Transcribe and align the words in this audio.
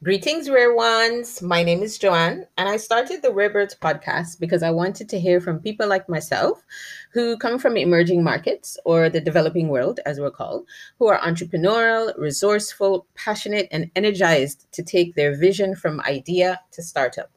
Greetings, 0.00 0.48
rare 0.48 0.72
ones. 0.72 1.42
My 1.42 1.64
name 1.64 1.82
is 1.82 1.98
Joanne, 1.98 2.46
and 2.56 2.68
I 2.68 2.76
started 2.76 3.20
the 3.20 3.32
Rare 3.32 3.50
Birds 3.50 3.74
podcast 3.74 4.38
because 4.38 4.62
I 4.62 4.70
wanted 4.70 5.08
to 5.08 5.18
hear 5.18 5.40
from 5.40 5.58
people 5.58 5.88
like 5.88 6.08
myself 6.08 6.64
who 7.12 7.36
come 7.36 7.58
from 7.58 7.76
emerging 7.76 8.22
markets 8.22 8.78
or 8.84 9.10
the 9.10 9.20
developing 9.20 9.66
world, 9.66 9.98
as 10.06 10.20
we're 10.20 10.30
called, 10.30 10.68
who 11.00 11.08
are 11.08 11.18
entrepreneurial, 11.18 12.16
resourceful, 12.16 13.08
passionate, 13.16 13.66
and 13.72 13.90
energized 13.96 14.70
to 14.70 14.84
take 14.84 15.16
their 15.16 15.36
vision 15.36 15.74
from 15.74 16.00
idea 16.02 16.60
to 16.70 16.80
startup. 16.80 17.32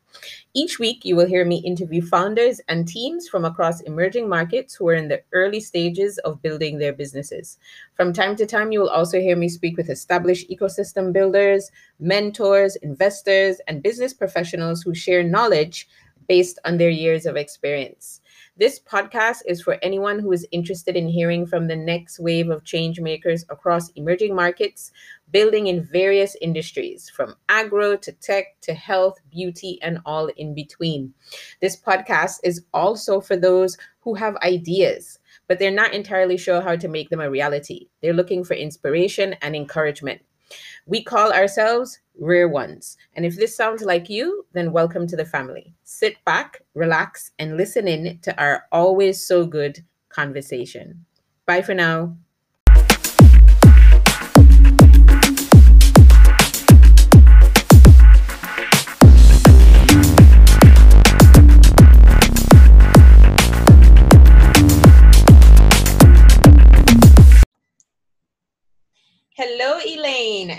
Each 0.54 0.80
week, 0.80 1.06
you 1.06 1.16
will 1.16 1.26
hear 1.26 1.46
me 1.46 1.58
interview 1.58 2.02
founders 2.02 2.60
and 2.68 2.88
teams 2.88 3.28
from 3.28 3.46
across 3.46 3.82
emerging 3.82 4.28
markets 4.28 4.76
who 4.76 4.88
are 4.90 4.94
in 4.94 5.08
the 5.08 5.22
early 5.32 5.60
stages 5.60 6.18
of 6.20 6.42
building 6.42 6.78
their 6.78 6.94
businesses. 6.94 7.58
From 7.96 8.14
time 8.14 8.36
to 8.36 8.46
time, 8.46 8.72
you 8.72 8.82
will 8.82 8.90
also 8.90 9.20
hear 9.20 9.36
me 9.36 9.50
speak 9.50 9.78
with 9.78 9.90
established 9.90 10.50
ecosystem 10.50 11.14
builders, 11.14 11.72
mentors, 12.00 12.76
investors, 12.78 13.62
and 13.68 13.82
business 13.84 14.14
professionals 14.14 14.82
who 14.82 14.94
share 14.94 15.24
knowledge 15.24 15.88
based 16.28 16.60
on 16.66 16.78
their 16.78 16.90
years 16.90 17.26
of 17.26 17.36
experience. 17.36 18.22
This 18.58 18.80
podcast 18.80 19.40
is 19.48 19.62
for 19.62 19.78
anyone 19.82 20.20
who 20.20 20.32
is 20.32 20.48
interested 20.52 20.96
in 20.96 21.08
hearing 21.08 21.46
from 21.46 21.68
the 21.68 21.76
next 21.76 22.20
wave 22.20 22.50
of 22.50 22.64
change 22.64 23.00
makers 23.00 23.44
across 23.50 23.90
emerging 23.92 24.36
markets, 24.36 24.92
building 25.32 25.68
in 25.68 25.84
various 25.84 26.36
industries 26.42 27.10
from 27.10 27.36
agro 27.50 27.96
to 27.98 28.12
tech 28.12 28.60
to 28.62 28.74
health, 28.74 29.20
beauty, 29.30 29.80
and 29.82 30.00
all 30.06 30.28
in 30.38 30.54
between. 30.54 31.14
This 31.62 31.76
podcast 31.76 32.40
is 32.44 32.66
also 32.74 33.22
for 33.22 33.36
those 33.36 33.78
who 34.02 34.14
have 34.16 34.36
ideas, 34.38 35.20
but 35.48 35.60
they're 35.60 35.72
not 35.72 35.94
entirely 35.94 36.38
sure 36.38 36.62
how 36.62 36.76
to 36.76 36.88
make 36.88 37.10
them 37.10 37.22
a 37.22 37.30
reality. 37.30 37.88
They're 38.02 38.14
looking 38.14 38.44
for 38.44 38.54
inspiration 38.54 39.36
and 39.42 39.56
encouragement. 39.56 40.22
We 40.86 41.04
call 41.04 41.32
ourselves 41.32 42.00
Rare 42.20 42.50
Ones. 42.50 42.98
And 43.14 43.26
if 43.26 43.36
this 43.36 43.56
sounds 43.56 43.84
like 43.84 44.10
you, 44.10 44.46
then 44.54 44.72
welcome 44.72 45.08
to 45.08 45.16
the 45.16 45.26
family. 45.26 45.74
Sit 45.84 46.24
back, 46.26 46.62
relax, 46.74 47.32
and 47.40 47.58
listen 47.58 47.88
in 47.88 48.20
to 48.24 48.38
our 48.42 48.64
always 48.72 49.26
so 49.26 49.46
good 49.46 49.84
conversation. 50.10 51.06
Bye 51.46 51.62
for 51.62 51.74
now. 51.74 52.18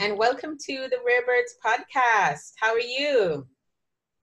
And 0.02 0.18
welcome 0.18 0.58
to 0.58 0.88
the 0.90 0.96
Rare 1.06 1.24
Birds 1.24 1.54
podcast. 1.64 2.54
How 2.56 2.72
are 2.72 2.80
you? 2.80 3.46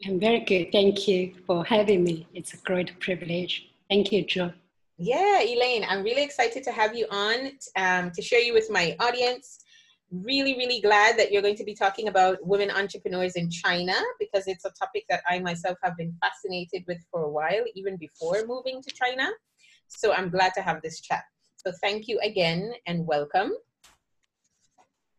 I'm 0.05 0.19
very 0.19 0.41
good. 0.41 0.73
Thank 0.73 1.08
you 1.08 1.36
for 1.47 1.63
having 1.63 2.03
me. 2.03 2.27
It's 2.33 2.53
a 2.53 2.58
great 2.58 2.99
privilege. 2.99 3.69
Thank 3.89 4.11
you, 4.11 4.25
Joe. 4.25 4.52
Yeah, 4.97 5.39
Elaine, 5.41 5.86
I'm 5.88 6.03
really 6.03 6.21
excited 6.21 6.66
to 6.66 6.73
have 6.73 6.97
you 6.97 7.05
on 7.09 7.52
um, 7.77 8.11
to 8.11 8.21
share 8.21 8.41
you 8.41 8.53
with 8.53 8.69
my 8.69 8.94
audience. 8.99 9.59
Really, 10.11 10.58
really 10.58 10.81
glad 10.81 11.17
that 11.17 11.31
you're 11.31 11.41
going 11.41 11.55
to 11.55 11.63
be 11.63 11.75
talking 11.75 12.09
about 12.09 12.45
women 12.45 12.71
entrepreneurs 12.71 13.38
in 13.38 13.49
China 13.49 13.93
because 14.19 14.47
it's 14.47 14.66
a 14.66 14.71
topic 14.77 15.05
that 15.09 15.21
I 15.30 15.39
myself 15.39 15.77
have 15.81 15.95
been 15.95 16.14
fascinated 16.21 16.83
with 16.89 16.99
for 17.09 17.23
a 17.23 17.31
while, 17.31 17.64
even 17.73 17.95
before 17.95 18.45
moving 18.45 18.81
to 18.81 18.93
China. 18.93 19.30
So 19.88 20.11
I'm 20.11 20.30
glad 20.30 20.53
to 20.55 20.61
have 20.61 20.81
this 20.81 20.99
chat. 20.99 21.23
So 21.55 21.71
thank 21.81 22.09
you 22.09 22.19
again 22.21 22.73
and 22.86 23.08
welcome. 23.08 23.53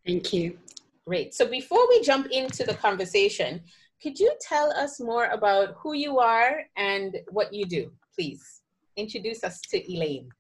Thank 0.07 0.33
you. 0.33 0.59
Great. 1.07 1.35
So 1.35 1.47
before 1.47 1.89
we 1.89 2.03
jump 2.03 2.29
into 2.31 2.65
the 2.65 2.75
conversation, 2.75 3.63
could 4.03 4.19
you 4.19 4.33
tell 4.41 4.73
us 4.73 5.01
more 5.01 5.27
about 5.27 5.75
who 5.79 5.93
you 5.93 6.19
are 6.19 6.63
and 6.77 7.17
what 7.31 7.53
you 7.53 7.67
do, 7.67 7.93
please? 8.15 8.63
Introduce 8.97 9.45
us 9.45 9.61
to 9.63 9.93
Elaine. 9.93 10.31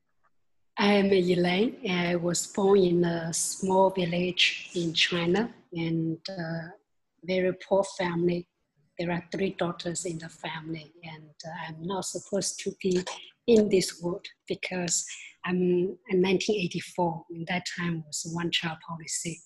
I 0.78 0.93
am 0.94 1.12
Elaine. 1.12 1.76
I 1.91 2.16
was 2.16 2.47
born 2.47 2.78
in 2.78 3.04
a 3.04 3.32
small 3.34 3.91
village 3.91 4.70
in 4.75 4.94
China 4.94 5.53
and 5.72 6.19
a 6.28 6.72
very 7.25 7.53
poor 7.53 7.84
family. 7.99 8.49
There 8.99 9.10
are 9.10 9.22
three 9.31 9.56
daughters 9.59 10.04
in 10.04 10.19
the 10.19 10.28
family, 10.28 10.93
and 11.04 11.25
I'm 11.66 11.82
not 11.82 12.04
supposed 12.04 12.60
to 12.60 12.72
be 12.82 13.03
in 13.47 13.69
this 13.69 14.00
world 14.03 14.26
because 14.47 15.04
I'm 15.44 15.99
in 16.10 16.22
1984. 16.22 17.25
In 17.31 17.44
that 17.49 17.65
time 17.78 18.04
was 18.06 18.31
one 18.32 18.50
child 18.50 18.78
policy 18.87 19.41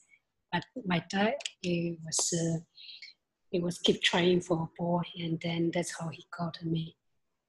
but 0.55 0.87
my 0.87 1.03
dad, 1.11 1.35
he 1.63 1.99
was, 2.05 2.33
uh, 2.33 2.59
he 3.51 3.61
was 3.61 3.79
keep 3.79 4.03
trying 4.03 4.41
for 4.41 4.69
a 4.69 4.83
boy, 4.83 5.03
and 5.19 5.41
then 5.41 5.71
that's 5.75 5.99
how 5.99 6.09
he 6.09 6.25
got 6.37 6.57
me. 6.65 6.97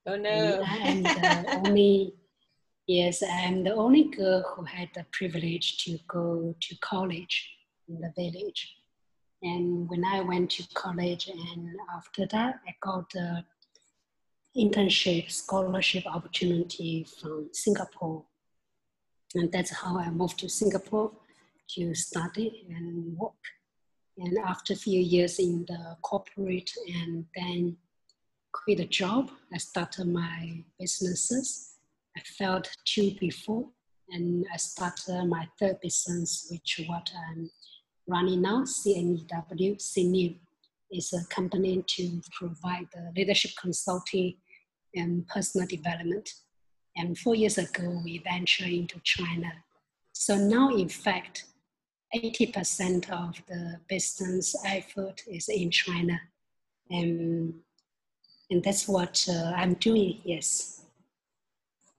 Oh 0.07 0.15
no! 0.15 0.63
And 0.83 1.07
I'm 1.07 1.43
the 1.43 1.61
only, 1.67 2.13
yes, 2.87 3.21
I'm 3.21 3.63
the 3.63 3.75
only 3.75 4.05
girl 4.05 4.43
who 4.55 4.63
had 4.63 4.89
the 4.95 5.05
privilege 5.11 5.77
to 5.85 5.99
go 6.07 6.55
to 6.59 6.75
college 6.77 7.49
in 7.87 7.99
the 8.01 8.11
village. 8.15 8.75
And 9.43 9.87
when 9.87 10.03
I 10.03 10.21
went 10.21 10.49
to 10.51 10.63
college, 10.73 11.27
and 11.27 11.67
after 11.95 12.25
that, 12.31 12.59
I 12.67 12.73
got 12.81 13.09
the 13.11 13.43
internship 14.57 15.29
scholarship 15.29 16.05
opportunity 16.07 17.05
from 17.19 17.49
Singapore. 17.51 18.23
And 19.35 19.51
that's 19.51 19.71
how 19.71 19.99
I 19.99 20.09
moved 20.09 20.39
to 20.39 20.49
Singapore 20.49 21.11
to 21.69 21.93
study 21.93 22.65
and 22.69 23.17
work. 23.17 23.33
And 24.17 24.37
after 24.37 24.73
a 24.73 24.77
few 24.77 24.99
years 24.99 25.39
in 25.39 25.65
the 25.67 25.97
corporate 26.01 26.71
and 26.87 27.25
then 27.35 27.77
quit 28.53 28.79
a 28.79 28.85
job, 28.85 29.31
I 29.53 29.57
started 29.57 30.07
my 30.07 30.63
businesses. 30.79 31.75
I 32.17 32.21
failed 32.21 32.69
two 32.85 33.11
before 33.19 33.65
and 34.09 34.45
I 34.53 34.57
started 34.57 35.25
my 35.25 35.47
third 35.59 35.81
business, 35.81 36.47
which 36.49 36.81
what 36.87 37.11
I'm 37.27 37.49
running 38.07 38.41
now, 38.41 38.63
CNEW, 38.63 39.77
CNEW 39.77 40.37
is 40.91 41.13
a 41.13 41.25
company 41.33 41.83
to 41.85 42.21
provide 42.31 42.87
the 42.93 43.11
leadership 43.15 43.51
consulting 43.59 44.35
and 44.93 45.27
personal 45.27 45.67
development. 45.67 46.29
And 46.95 47.17
four 47.17 47.35
years 47.35 47.57
ago, 47.57 48.01
we 48.03 48.19
ventured 48.19 48.69
into 48.69 49.01
China. 49.03 49.51
So 50.13 50.37
now, 50.37 50.73
in 50.73 50.87
fact, 50.87 51.45
80% 52.15 53.09
of 53.09 53.41
the 53.47 53.79
business 53.87 54.55
I 54.65 54.77
effort 54.77 55.23
is 55.27 55.49
in 55.49 55.69
China. 55.71 56.19
And, 56.89 57.53
and 58.49 58.63
that's 58.63 58.87
what 58.87 59.25
uh, 59.29 59.51
I'm 59.55 59.73
doing, 59.75 60.21
yes. 60.23 60.83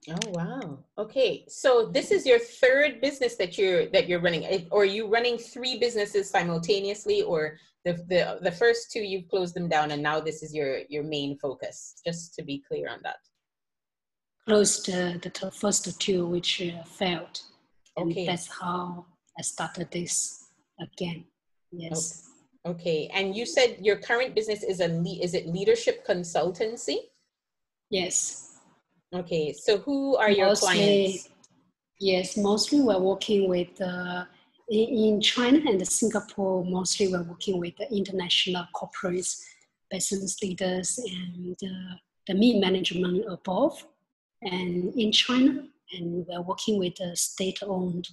Oh 0.09 0.31
wow. 0.31 0.79
Okay. 0.99 1.45
So 1.49 1.91
this 1.93 2.13
is 2.13 2.25
your 2.25 2.39
third 2.39 3.01
business 3.01 3.35
that 3.37 3.59
you're 3.59 3.87
that 3.87 4.07
you're 4.07 4.21
running. 4.21 4.69
Or 4.71 4.83
are 4.83 4.85
you 4.85 5.09
running 5.09 5.37
three 5.37 5.81
businesses 5.81 6.31
simultaneously 6.31 7.23
or 7.23 7.59
the, 7.87 7.93
the 8.09 8.39
the 8.43 8.53
first 8.53 8.91
two 8.91 9.01
you've 9.01 9.29
closed 9.29 9.55
them 9.55 9.69
down 9.69 9.93
and 9.93 10.03
now 10.03 10.19
this 10.21 10.43
is 10.43 10.53
your 10.53 10.81
your 10.89 11.05
main 11.05 11.39
focus 11.39 11.95
just 12.05 12.35
to 12.35 12.43
be 12.43 12.63
clear 12.67 12.89
on 12.91 12.99
that 13.05 13.19
closed 14.45 14.91
uh, 14.91 15.13
the 15.23 15.51
first 15.53 16.01
two 16.01 16.27
which 16.27 16.61
uh, 16.61 16.83
failed 16.83 17.41
and 17.97 18.11
okay. 18.11 18.27
that's 18.27 18.49
how 18.49 19.07
I 19.39 19.43
started 19.43 19.91
this 19.91 20.45
again. 20.81 21.25
Yes. 21.71 22.29
Okay. 22.65 23.11
And 23.15 23.37
you 23.37 23.47
said 23.47 23.79
your 23.81 23.97
current 23.97 24.35
business 24.35 24.63
is 24.63 24.81
a 24.81 24.89
le- 24.89 25.23
is 25.23 25.35
it 25.35 25.47
leadership 25.47 26.07
consultancy? 26.07 26.97
Yes. 27.91 28.59
Okay. 29.15 29.53
So 29.53 29.79
who 29.79 30.17
are 30.17 30.31
your 30.31 30.55
clients? 30.55 31.29
Yes, 31.99 32.37
mostly 32.37 32.81
we're 32.81 32.99
working 32.99 33.49
with 33.49 33.81
uh, 33.81 34.25
in 34.69 35.21
China 35.21 35.61
and 35.71 35.87
Singapore. 35.87 36.65
Mostly 36.65 37.09
we're 37.09 37.23
working 37.23 37.59
with 37.59 37.75
the 37.77 37.91
international 37.95 38.67
corporates, 38.75 39.43
business 39.91 40.43
leaders, 40.43 40.99
and 40.99 41.57
uh, 41.63 41.95
the 42.27 42.35
mid 42.35 42.61
management 42.61 43.25
above. 43.31 43.87
And 44.43 44.93
in 44.95 45.11
China, 45.13 45.65
and 45.93 46.27
we're 46.27 46.43
working 46.43 46.79
with 46.79 46.97
the 46.97 47.17
state-owned 47.17 48.09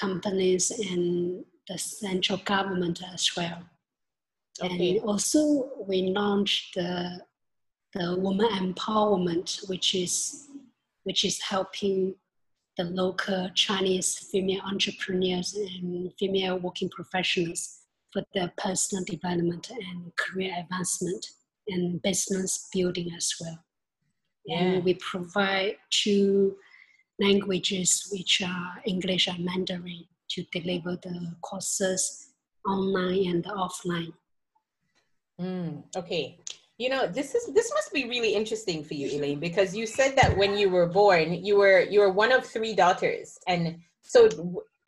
companies 0.00 0.70
and 0.70 1.44
the 1.68 1.78
central 1.78 2.38
government 2.44 3.02
as 3.14 3.30
well. 3.36 3.62
Okay. 4.62 4.98
And 4.98 5.04
also, 5.04 5.70
we 5.86 6.02
launched 6.08 6.74
the 6.74 7.20
the 7.94 8.16
woman 8.16 8.48
empowerment, 8.50 9.68
which 9.68 9.94
is 9.94 10.46
which 11.04 11.24
is 11.24 11.40
helping 11.42 12.14
the 12.76 12.84
local 12.84 13.50
Chinese 13.54 14.18
female 14.30 14.60
entrepreneurs 14.64 15.54
and 15.54 16.12
female 16.18 16.58
working 16.58 16.88
professionals 16.90 17.80
for 18.12 18.22
their 18.34 18.52
personal 18.56 19.04
development 19.04 19.70
and 19.70 20.12
career 20.16 20.52
advancement 20.58 21.26
and 21.68 22.02
business 22.02 22.68
building 22.72 23.12
as 23.16 23.34
well. 23.40 23.58
Yeah. 24.46 24.58
And 24.58 24.84
we 24.84 24.94
provide 24.94 25.76
two 25.90 26.56
languages, 27.20 28.08
which 28.10 28.42
are 28.42 28.82
English 28.84 29.28
and 29.28 29.44
Mandarin, 29.44 30.04
to 30.30 30.42
deliver 30.52 30.96
the 30.96 31.34
courses 31.42 32.30
online 32.66 33.26
and 33.26 33.44
offline. 33.44 34.12
Mm, 35.40 35.84
okay. 35.96 36.38
You 36.78 36.88
know, 36.88 37.06
this 37.06 37.34
is 37.34 37.52
this 37.52 37.70
must 37.74 37.92
be 37.92 38.08
really 38.08 38.34
interesting 38.34 38.82
for 38.82 38.94
you, 38.94 39.08
Elaine, 39.08 39.38
because 39.38 39.76
you 39.76 39.86
said 39.86 40.16
that 40.16 40.36
when 40.36 40.56
you 40.56 40.70
were 40.70 40.86
born, 40.86 41.44
you 41.44 41.58
were 41.58 41.80
you 41.80 42.00
were 42.00 42.10
one 42.10 42.32
of 42.32 42.46
three 42.46 42.74
daughters, 42.74 43.38
and 43.46 43.78
so 44.00 44.28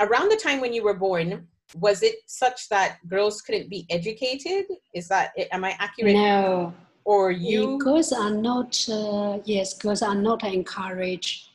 around 0.01 0.31
the 0.31 0.37
time 0.37 0.61
when 0.61 0.73
you 0.73 0.83
were 0.83 0.95
born, 0.95 1.47
was 1.79 2.03
it 2.03 2.17
such 2.27 2.71
that 2.71 2.97
girls 3.09 3.43
couldn't 3.43 3.69
be 3.69 3.87
educated? 3.91 4.65
Is 4.95 5.09
that 5.09 5.33
am 5.53 5.65
I 5.65 5.77
accurate? 5.79 6.15
No. 6.15 6.73
Or 7.05 7.31
you? 7.31 7.79
Girls 7.79 8.13
are 8.13 8.31
not. 8.31 8.73
Uh, 8.89 9.41
yes, 9.45 9.77
girls 9.77 10.01
are 10.01 10.15
not 10.15 10.45
encouraged 10.45 11.52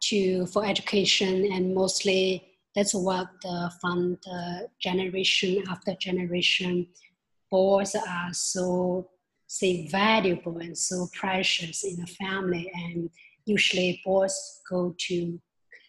to 0.00 0.46
for 0.46 0.66
education, 0.66 1.50
and 1.52 1.74
mostly 1.74 2.50
that's 2.74 2.94
what 2.94 3.28
the, 3.42 3.70
the 3.82 4.68
generation 4.80 5.64
after 5.68 5.94
generation, 5.94 6.86
boys 7.50 7.94
are 7.94 8.32
so 8.32 9.08
say 9.46 9.88
valuable 9.88 10.58
and 10.58 10.78
so 10.78 11.08
precious 11.12 11.82
in 11.82 11.96
the 11.96 12.06
family 12.06 12.70
and 12.72 13.10
usually 13.46 14.00
boys 14.04 14.60
go 14.70 14.94
to 14.96 15.40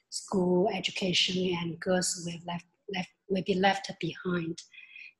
school 0.09 0.67
education 0.73 1.55
and 1.61 1.79
girls 1.79 2.23
will 2.25 2.39
left, 2.47 2.65
left 2.95 3.09
will 3.29 3.43
be 3.45 3.53
left 3.53 3.91
behind. 3.99 4.59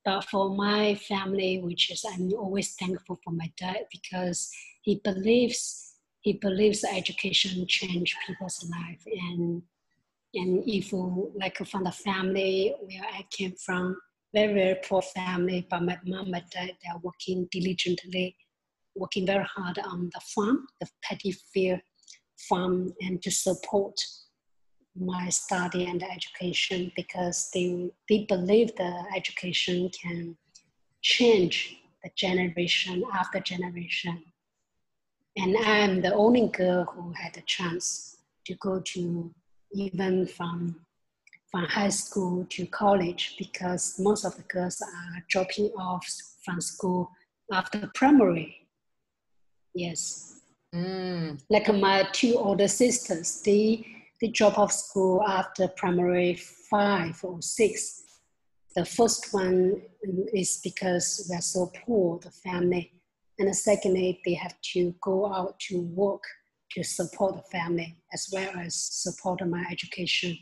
But 0.04 0.24
for 0.24 0.50
my 0.56 0.96
family 0.96 1.62
which 1.62 1.92
is 1.92 2.04
i'm 2.12 2.34
always 2.34 2.74
thankful 2.74 3.20
for 3.24 3.32
my 3.32 3.52
dad 3.60 3.86
because 3.92 4.52
he 4.82 5.00
believes 5.04 5.91
he 6.22 6.34
believes 6.34 6.84
education 6.84 7.66
change 7.68 8.16
people's 8.26 8.66
life 8.70 9.04
and 9.06 9.62
and 10.34 10.64
if 10.66 10.94
like 11.36 11.58
from 11.68 11.84
the 11.84 11.92
family 11.92 12.74
where 12.86 13.04
i 13.14 13.26
came 13.32 13.54
from 13.66 13.96
very, 14.34 14.54
very 14.54 14.76
poor 14.84 15.02
family, 15.02 15.68
but 15.70 15.84
my 15.84 15.98
mom 16.06 16.34
and 16.34 16.44
dad, 16.52 16.72
they 16.82 16.90
are 16.90 17.00
working 17.04 17.48
diligently, 17.52 18.36
working 18.96 19.26
very 19.26 19.44
hard 19.44 19.80
on 19.80 20.10
the 20.14 20.22
farm, 20.22 20.66
the 20.80 20.88
paddy 21.04 21.32
field 21.32 21.82
farm, 22.50 22.94
and 23.02 23.22
to 23.22 23.32
support 23.32 23.96
my 24.96 25.30
study 25.30 25.86
and 25.86 26.04
education 26.04 26.92
because 26.96 27.50
they, 27.54 27.90
they 28.10 28.26
believe 28.26 28.76
the 28.76 29.04
education 29.16 29.90
can 29.90 30.36
change 31.02 31.78
the 32.04 32.10
generation 32.16 33.04
after 33.14 33.40
generation. 33.40 34.24
And 35.38 35.58
I'm 35.58 36.02
the 36.02 36.14
only 36.14 36.48
girl 36.48 36.86
who 36.86 37.14
had 37.14 37.38
a 37.38 37.42
chance 37.42 38.18
to 38.46 38.56
go 38.56 38.80
to 38.80 39.34
even 39.74 40.28
from 40.28 40.76
from 41.52 41.66
high 41.66 41.90
school 41.90 42.46
to 42.50 42.66
college 42.68 43.36
because 43.38 44.00
most 44.00 44.24
of 44.24 44.36
the 44.38 44.44
girls 44.44 44.82
are 44.82 45.24
dropping 45.30 45.66
off 45.78 46.06
from 46.46 46.62
school 46.62 47.12
after 47.52 47.92
primary. 47.94 48.68
Yes. 49.76 50.42
Mm. 50.74 51.42
Like 51.50 51.68
my 51.74 52.08
two 52.14 52.36
older 52.38 52.70
sisters, 52.70 53.42
they, 53.46 53.86
they 54.22 54.30
drop 54.30 54.58
off 54.58 54.72
school 54.72 55.22
after 55.28 55.68
primary 55.68 56.36
five 56.36 57.20
or 57.24 57.42
six. 57.42 58.04
The 58.76 58.86
first 58.86 59.34
one 59.34 59.82
is 60.34 60.62
because 60.64 61.28
we're 61.30 61.42
so 61.42 61.70
poor, 61.86 62.20
the 62.20 62.32
family. 62.32 62.94
And 63.42 63.56
secondly, 63.56 64.22
they 64.24 64.36
have 64.36 64.56
to 64.74 64.94
go 65.02 65.34
out 65.34 65.60
to 65.68 65.82
work 65.82 66.24
to 66.74 66.84
support 66.84 67.36
the 67.36 67.58
family 67.58 67.98
as 68.14 68.30
well 68.32 68.52
as 68.58 68.76
support 68.76 69.46
my 69.48 69.66
education. 69.72 70.38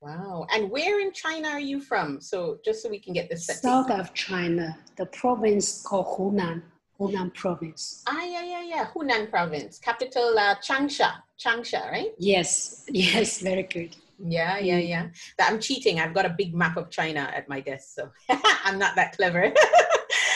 Wow. 0.00 0.46
And 0.52 0.70
where 0.70 1.00
in 1.00 1.12
China 1.12 1.48
are 1.48 1.60
you 1.60 1.80
from? 1.80 2.20
So 2.20 2.58
just 2.64 2.82
so 2.82 2.88
we 2.88 2.98
can 2.98 3.12
get 3.12 3.28
this 3.28 3.46
South 3.46 3.90
of 3.90 4.14
China, 4.14 4.78
the 4.96 5.06
province 5.06 5.82
called 5.82 6.06
Hunan, 6.18 6.62
Hunan 6.98 7.32
province. 7.34 8.02
Ah, 8.06 8.22
yeah, 8.22 8.44
yeah, 8.44 8.62
yeah. 8.62 8.86
Hunan 8.94 9.28
province. 9.30 9.78
Capital 9.78 10.38
uh, 10.38 10.54
Changsha. 10.56 11.12
Changsha, 11.38 11.90
right? 11.90 12.12
Yes, 12.18 12.84
yes, 12.88 13.40
very 13.40 13.64
good. 13.64 13.94
Yeah, 14.18 14.58
yeah, 14.58 14.80
mm. 14.80 14.88
yeah. 14.88 15.06
That 15.38 15.52
I'm 15.52 15.60
cheating. 15.60 16.00
I've 16.00 16.14
got 16.14 16.24
a 16.24 16.34
big 16.36 16.54
map 16.54 16.76
of 16.76 16.90
China 16.90 17.30
at 17.34 17.48
my 17.48 17.60
desk, 17.60 17.94
so 17.94 18.10
I'm 18.64 18.78
not 18.78 18.96
that 18.96 19.16
clever. 19.16 19.52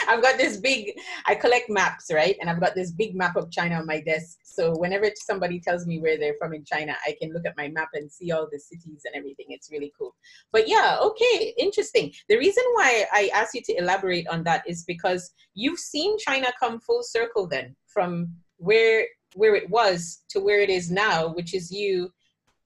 I've 0.09 0.23
got 0.23 0.39
this 0.39 0.57
big, 0.57 0.99
I 1.27 1.35
collect 1.35 1.69
maps, 1.69 2.11
right? 2.13 2.37
And 2.41 2.49
I've 2.49 2.61
got 2.61 2.75
this 2.75 2.91
big 2.91 3.15
map 3.15 3.37
of 3.37 3.51
China 3.51 3.77
on 3.77 3.87
my 3.87 4.01
desk. 4.01 4.39
So 4.43 4.77
whenever 4.77 5.11
somebody 5.15 5.61
tells 5.61 5.87
me 5.87 6.01
where 6.01 6.19
they're 6.19 6.35
from 6.39 6.55
in 6.55 6.65
China, 6.65 6.97
I 7.07 7.15
can 7.21 7.33
look 7.33 7.47
at 7.47 7.57
my 7.57 7.69
map 7.69 7.91
and 7.93 8.11
see 8.11 8.33
all 8.33 8.49
the 8.51 8.59
cities 8.59 9.03
and 9.05 9.15
everything. 9.15 9.47
It's 9.51 9.71
really 9.71 9.93
cool. 9.97 10.17
But 10.51 10.67
yeah, 10.67 10.97
okay, 11.01 11.55
interesting. 11.59 12.13
The 12.29 12.39
reason 12.39 12.65
why 12.73 13.05
I 13.13 13.31
asked 13.35 13.55
you 13.55 13.63
to 13.67 13.77
elaborate 13.77 14.27
on 14.29 14.43
that 14.45 14.65
is 14.67 14.85
because 14.85 15.31
you've 15.55 15.79
seen 15.79 16.19
China 16.19 16.49
come 16.59 16.81
full 16.81 17.03
circle 17.03 17.47
then 17.47 17.77
from 17.87 18.33
where 18.57 19.07
where 19.35 19.55
it 19.55 19.69
was 19.69 20.23
to 20.31 20.41
where 20.41 20.61
it 20.61 20.71
is 20.71 20.91
now, 20.91 21.29
which 21.29 21.55
is 21.55 21.71
you 21.71 22.11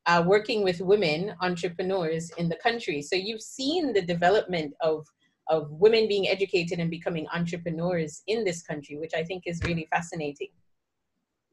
uh, 0.06 0.22
working 0.26 0.62
with 0.62 0.80
women 0.80 1.34
entrepreneurs 1.40 2.30
in 2.38 2.48
the 2.48 2.56
country. 2.62 3.02
So 3.02 3.16
you've 3.16 3.42
seen 3.42 3.92
the 3.92 4.02
development 4.02 4.74
of 4.80 5.06
of 5.48 5.70
women 5.70 6.08
being 6.08 6.28
educated 6.28 6.78
and 6.78 6.90
becoming 6.90 7.26
entrepreneurs 7.32 8.22
in 8.26 8.44
this 8.44 8.62
country, 8.62 8.96
which 8.96 9.12
I 9.14 9.24
think 9.24 9.44
is 9.46 9.60
really 9.64 9.88
fascinating. 9.90 10.48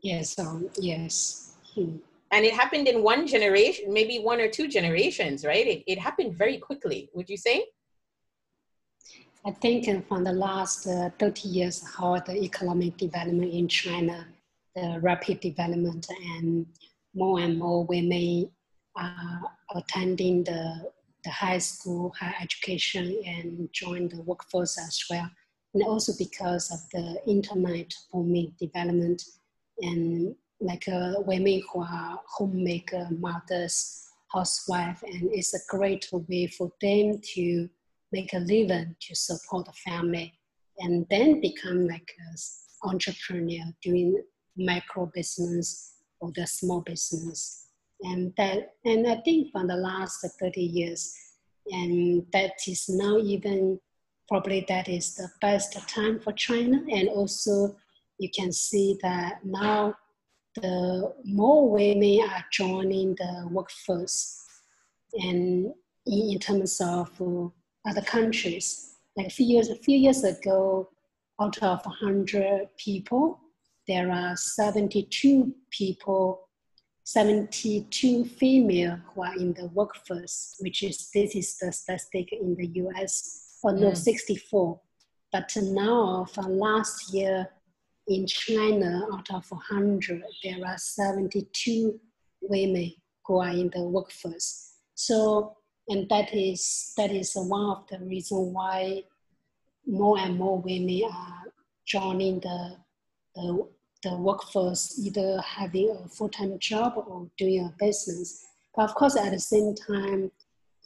Yes, 0.02 0.38
um, 0.40 0.70
yes. 0.80 1.56
Hmm. 1.76 1.98
And 2.32 2.46
it 2.46 2.54
happened 2.54 2.88
in 2.88 3.02
one 3.02 3.26
generation, 3.26 3.92
maybe 3.92 4.20
one 4.20 4.40
or 4.40 4.48
two 4.48 4.68
generations, 4.68 5.44
right? 5.44 5.66
It, 5.66 5.84
it 5.88 6.00
happened 6.00 6.38
very 6.38 6.58
quickly, 6.58 7.10
would 7.14 7.30
you 7.30 7.38
say? 7.38 7.66
I 9.46 9.52
think 9.52 10.08
from 10.08 10.24
the 10.24 10.34
last 10.34 10.86
uh, 10.86 11.10
30 11.18 11.48
years, 11.48 11.84
how 11.96 12.20
the 12.20 12.36
economic 12.36 12.98
development 12.98 13.52
in 13.54 13.68
China, 13.68 14.28
the 14.76 15.00
rapid 15.02 15.40
development, 15.40 16.08
and 16.36 16.68
more 17.16 17.40
and 17.40 17.58
more 17.58 17.86
women 17.86 18.52
are 18.96 19.42
attending 19.76 20.44
the 20.44 20.92
the 21.24 21.30
high 21.30 21.58
school, 21.58 22.14
higher 22.20 22.36
education, 22.42 23.22
and 23.26 23.70
join 23.74 24.08
the 24.08 24.22
workforce 24.22 24.78
as 24.80 25.04
well. 25.10 25.30
And 25.74 25.84
also 25.84 26.14
because 26.18 26.72
of 26.72 26.80
the 26.92 27.22
internet 27.28 27.94
booming 28.12 28.54
development 28.60 29.24
and 29.82 30.36
like 30.62 30.88
uh, 30.88 31.14
women 31.26 31.62
who 31.72 31.82
are 31.82 32.20
homemaker 32.28 33.08
mothers, 33.12 34.08
housewife, 34.34 35.02
and 35.04 35.30
it's 35.32 35.54
a 35.54 35.60
great 35.70 36.08
way 36.12 36.48
for 36.48 36.72
them 36.82 37.20
to 37.36 37.70
make 38.12 38.34
a 38.34 38.40
living 38.40 38.96
to 39.00 39.16
support 39.16 39.66
the 39.66 39.74
family 39.74 40.34
and 40.80 41.06
then 41.10 41.40
become 41.42 41.88
like 41.88 42.12
an 42.20 42.36
entrepreneur 42.84 43.64
doing 43.82 44.22
micro 44.58 45.10
business 45.14 45.94
or 46.20 46.32
the 46.36 46.46
small 46.48 46.82
business 46.82 47.69
and 48.02 48.34
that 48.38 48.76
and 48.86 49.08
I 49.08 49.18
think 49.18 49.52
for 49.52 49.66
the 49.66 49.76
last 49.76 50.26
30 50.40 50.62
years, 50.62 51.16
and 51.72 52.26
that 52.34 52.54
is 52.68 52.90
now 52.90 53.18
even 53.18 53.80
probably 54.28 54.66
that 54.70 54.88
is 54.88 55.16
the 55.16 55.30
best 55.42 55.74
time 55.88 56.20
for 56.20 56.32
China, 56.34 56.82
and 56.92 57.10
also 57.10 57.76
you 58.20 58.30
can 58.30 58.52
see 58.52 58.98
that 59.02 59.44
now 59.44 59.96
the 60.56 61.14
more 61.26 61.70
women 61.70 62.22
are 62.30 62.46
joining 62.52 63.16
the 63.16 63.48
workforce, 63.52 64.46
and 65.14 65.74
in, 66.06 66.40
terms 66.40 66.82
of 66.82 67.10
uh, 67.22 67.48
other 67.90 68.02
countries, 68.02 68.96
like 69.16 69.28
a 69.28 69.30
few 69.30 69.46
years 69.46 69.70
a 69.70 69.76
few 69.76 69.98
years 69.98 70.24
ago, 70.24 70.90
out 71.42 71.62
of 71.64 71.86
100 71.86 72.68
people, 72.78 73.40
there 73.88 74.12
are 74.12 74.36
72 74.36 75.54
people 75.72 76.49
72 77.12 78.24
female 78.24 79.00
who 79.08 79.24
are 79.24 79.36
in 79.36 79.52
the 79.54 79.66
workforce, 79.74 80.56
which 80.60 80.84
is 80.84 81.10
this 81.12 81.36
is 81.36 81.58
the 81.58 81.72
statistic 81.72 82.32
in 82.32 82.56
the 82.56 82.68
US, 82.84 83.58
or 83.64 83.74
no, 83.74 83.90
mm. 83.90 83.98
64. 83.98 84.80
But 85.32 85.52
now, 85.60 86.28
from 86.32 86.60
last 86.60 87.12
year 87.12 87.50
in 88.08 88.28
China, 88.28 89.08
out 89.12 89.28
of 89.34 89.44
100, 89.50 90.22
there 90.44 90.64
are 90.64 90.78
72 90.78 92.00
women 92.42 92.94
who 93.26 93.40
are 93.40 93.54
in 93.54 93.72
the 93.74 93.82
workforce. 93.82 94.76
So, 94.94 95.58
and 95.88 96.08
that 96.10 96.32
is 96.32 96.94
that 96.96 97.10
is 97.10 97.34
one 97.34 97.72
of 97.72 97.88
the 97.90 98.06
reasons 98.06 98.54
why 98.54 99.02
more 99.88 100.20
and 100.20 100.38
more 100.38 100.62
women 100.62 101.10
are 101.12 101.44
joining 101.88 102.40
the 102.40 102.76
the 103.34 103.68
the 104.04 104.16
workforce 104.16 104.98
either 105.00 105.42
having 105.42 105.90
a 105.92 106.08
full-time 106.08 106.58
job 106.60 106.94
or 106.96 107.30
doing 107.38 107.66
a 107.66 107.74
business. 107.80 108.46
But 108.76 108.90
of 108.90 108.96
course, 108.96 109.18
at 109.18 109.32
the 109.32 109.40
same 109.40 109.76
time, 109.76 110.32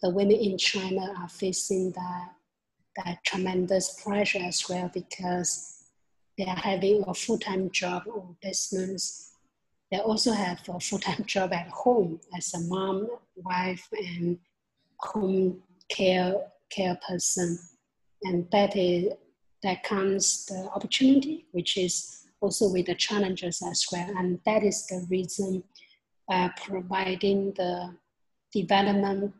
the 0.02 0.10
women 0.10 0.36
in 0.36 0.58
China 0.58 1.14
are 1.18 1.30
facing 1.30 1.92
that, 1.92 2.30
that 2.98 3.24
tremendous 3.24 4.02
pressure 4.04 4.40
as 4.44 4.68
well 4.68 4.90
because 4.94 5.84
they 6.38 6.46
are 6.46 6.56
having 6.56 7.04
a 7.08 7.14
full-time 7.14 7.70
job 7.70 8.04
or 8.08 8.36
business. 8.42 9.34
They 9.92 10.00
also 10.00 10.32
have 10.32 10.62
a 10.68 10.80
full-time 10.80 11.24
job 11.26 11.54
at 11.54 11.68
home 11.68 12.20
as 12.36 12.54
a 12.54 12.62
mom, 12.62 13.08
wife, 13.36 13.88
and 13.92 14.40
home 15.00 15.62
care 15.90 16.36
care 16.70 16.98
person. 17.08 17.60
And 18.24 18.50
that 18.52 18.76
is 18.76 19.14
that 19.62 19.84
comes 19.84 20.46
the 20.46 20.70
opportunity, 20.76 21.46
which 21.52 21.78
is 21.78 22.23
also 22.44 22.70
with 22.70 22.88
the 22.88 22.96
challenges 22.96 23.64
as 23.66 23.86
well. 23.92 24.10
And 24.18 24.40
that 24.46 24.64
is 24.64 24.86
the 24.88 25.08
reason 25.10 25.64
uh, 26.30 26.50
providing 26.58 27.54
the 27.54 27.96
development 28.52 29.34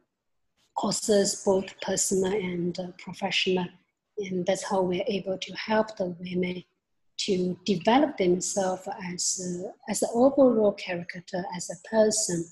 courses, 0.76 1.44
both 1.46 1.80
personal 1.82 2.32
and 2.32 2.80
uh, 2.80 2.88
professional. 2.98 3.68
And 4.18 4.46
that's 4.46 4.64
how 4.64 4.82
we're 4.82 5.04
able 5.08 5.38
to 5.38 5.54
help 5.54 5.98
the 5.98 6.16
women 6.20 6.64
to 7.26 7.58
develop 7.66 8.18
themselves 8.18 8.88
as, 9.12 9.40
a, 9.46 9.92
as 9.92 10.02
an 10.02 10.10
overall 10.14 10.72
character, 10.72 11.44
as 11.56 11.70
a 11.70 11.88
person, 11.88 12.46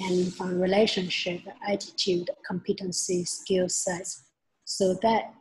and 0.00 0.32
from 0.34 0.60
relationship, 0.60 1.40
attitude, 1.66 2.30
competency, 2.46 3.24
skill 3.24 3.68
sets, 3.68 4.24
so 4.64 4.94
that 5.02 5.34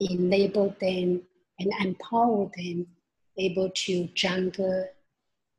enable 0.00 0.74
them 0.80 1.22
and 1.58 1.72
empower 1.80 2.50
them 2.56 2.86
able 3.38 3.70
to 3.70 4.08
juggle 4.14 4.88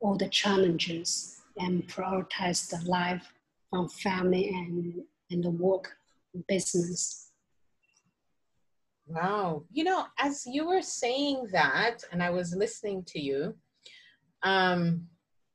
all 0.00 0.16
the 0.16 0.28
challenges 0.28 1.40
and 1.58 1.86
prioritize 1.88 2.68
the 2.68 2.88
life 2.88 3.32
from 3.70 3.88
family 3.88 4.48
and, 4.48 5.02
and 5.30 5.44
the 5.44 5.50
work 5.50 5.96
and 6.34 6.46
business. 6.46 7.30
Wow. 9.06 9.64
You 9.70 9.84
know, 9.84 10.06
as 10.18 10.44
you 10.46 10.66
were 10.66 10.82
saying 10.82 11.48
that, 11.52 11.98
and 12.12 12.22
I 12.22 12.30
was 12.30 12.54
listening 12.54 13.04
to 13.08 13.20
you, 13.20 13.54
um, 14.42 15.06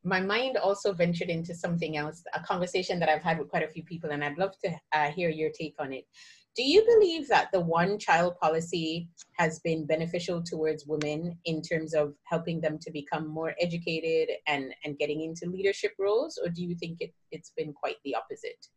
my 0.04 0.20
mind 0.20 0.58
also 0.58 0.94
ventured 0.94 1.30
into 1.30 1.54
something 1.54 1.98
else, 1.98 2.24
a 2.34 2.40
conversation 2.40 3.00
that 3.00 3.10
I've 3.10 3.22
had 3.22 3.38
with 3.38 3.50
quite 3.50 3.64
a 3.64 3.68
few 3.68 3.84
people, 3.84 4.12
and 4.12 4.24
I'd 4.24 4.38
love 4.38 4.58
to 4.64 4.72
uh, 4.94 5.12
hear 5.12 5.30
your 5.30 5.52
take 5.52 5.76
on 5.80 5.94
it. 5.94 6.06
Do 6.56 6.64
you 6.64 6.84
believe 6.86 7.30
that 7.30 7.50
the 7.54 7.62
one 7.62 7.98
child 7.98 8.38
policy 8.38 9.08
has 9.38 9.60
been 9.60 9.86
beneficial 9.86 10.44
towards 10.44 10.86
women 10.86 11.38
in 11.46 11.62
terms 11.62 11.94
of 11.94 12.14
helping 12.26 12.60
them 12.60 12.78
to 12.80 12.92
become 12.92 13.28
more 13.28 13.56
educated 13.60 14.36
and, 14.48 14.74
and 14.84 14.98
getting 14.98 15.22
into 15.22 15.50
leadership 15.50 15.94
roles, 15.98 16.38
or 16.44 16.50
do 16.50 16.62
you 16.62 16.76
think 16.76 16.98
it, 17.00 17.14
it's 17.32 17.52
been 17.56 17.72
quite 17.72 17.96
the 18.04 18.16
opposite? 18.16 18.68